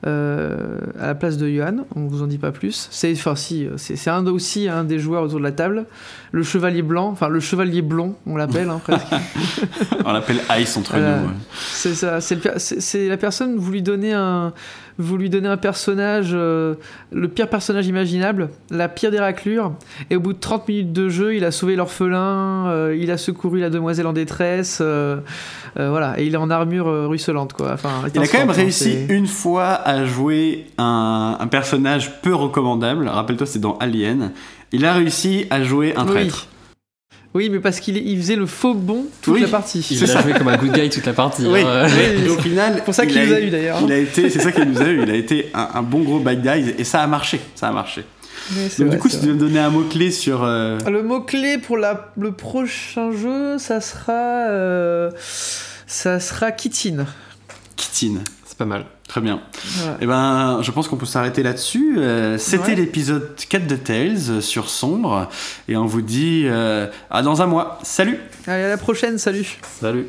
[0.08, 1.86] euh, à la place de Johan.
[1.96, 2.88] On vous en dit pas plus.
[2.92, 5.86] C'est, enfin, si, c'est, un, aussi un des joueurs autour de la table.
[6.32, 9.08] Le chevalier blanc, enfin, le chevalier blond, on l'appelle hein, presque.
[10.06, 11.04] On l'appelle Ice entre nous.
[11.04, 11.34] ouais.
[11.54, 14.54] C'est ça, c'est la personne, vous lui donnez un,
[15.00, 16.76] vous lui donnez un personnage, euh,
[17.12, 19.74] le pire personnage imaginable, la pire des raclures,
[20.10, 23.18] et au bout de 30 minutes de jeu, il a sauvé l'orphelin, euh, il a
[23.18, 25.18] secouru la demoiselle en détresse, euh,
[25.76, 27.72] voilà, et il est en armure ruisselante, quoi.
[27.74, 32.36] Enfin, Il a quand même hein, réussi une fois à jouer un, un personnage peu
[32.36, 33.08] recommandable.
[33.08, 34.32] Rappelle-toi, c'est dans Alien.
[34.72, 36.12] Il a réussi à jouer un Oui.
[36.12, 36.48] traître.
[37.34, 39.42] Oui, mais parce qu'il il faisait le faux bon toute Oui.
[39.42, 39.80] la partie.
[39.90, 40.22] Il C'est a ça.
[40.22, 41.46] joué comme un good guy toute la partie.
[41.48, 41.88] Oui, hein.
[42.24, 43.80] mais au final, C'est pour ça qu'il il nous a eu d'ailleurs.
[43.84, 45.02] Il a été, c'est ça qu'il nous a eu.
[45.04, 47.40] Il a été un, un bon gros bad guy et ça a marché.
[47.56, 48.04] Ça a marché.
[48.56, 50.78] Mais Donc vrai, du coup, si tu veux me donner un mot clé sur euh,
[50.90, 54.12] Le mot-clé pour la, le prochain jeu, ça sera.
[54.50, 55.10] euh,
[55.88, 57.06] ça sera Kitine.
[57.76, 58.86] Kitine, C'est pas mal.
[59.14, 59.41] Très bien.
[60.01, 61.99] Eh ben, je pense qu'on peut s'arrêter là-dessus.
[61.99, 62.76] Euh, C'était Ouais.
[62.76, 65.30] l'épisode 4 de Tales euh, sur Sombre
[65.68, 67.78] et on vous dit euh, à dans un mois.
[67.84, 68.18] Salut.
[68.47, 69.59] Allez, à la prochaine, salut!
[69.80, 70.07] Salut.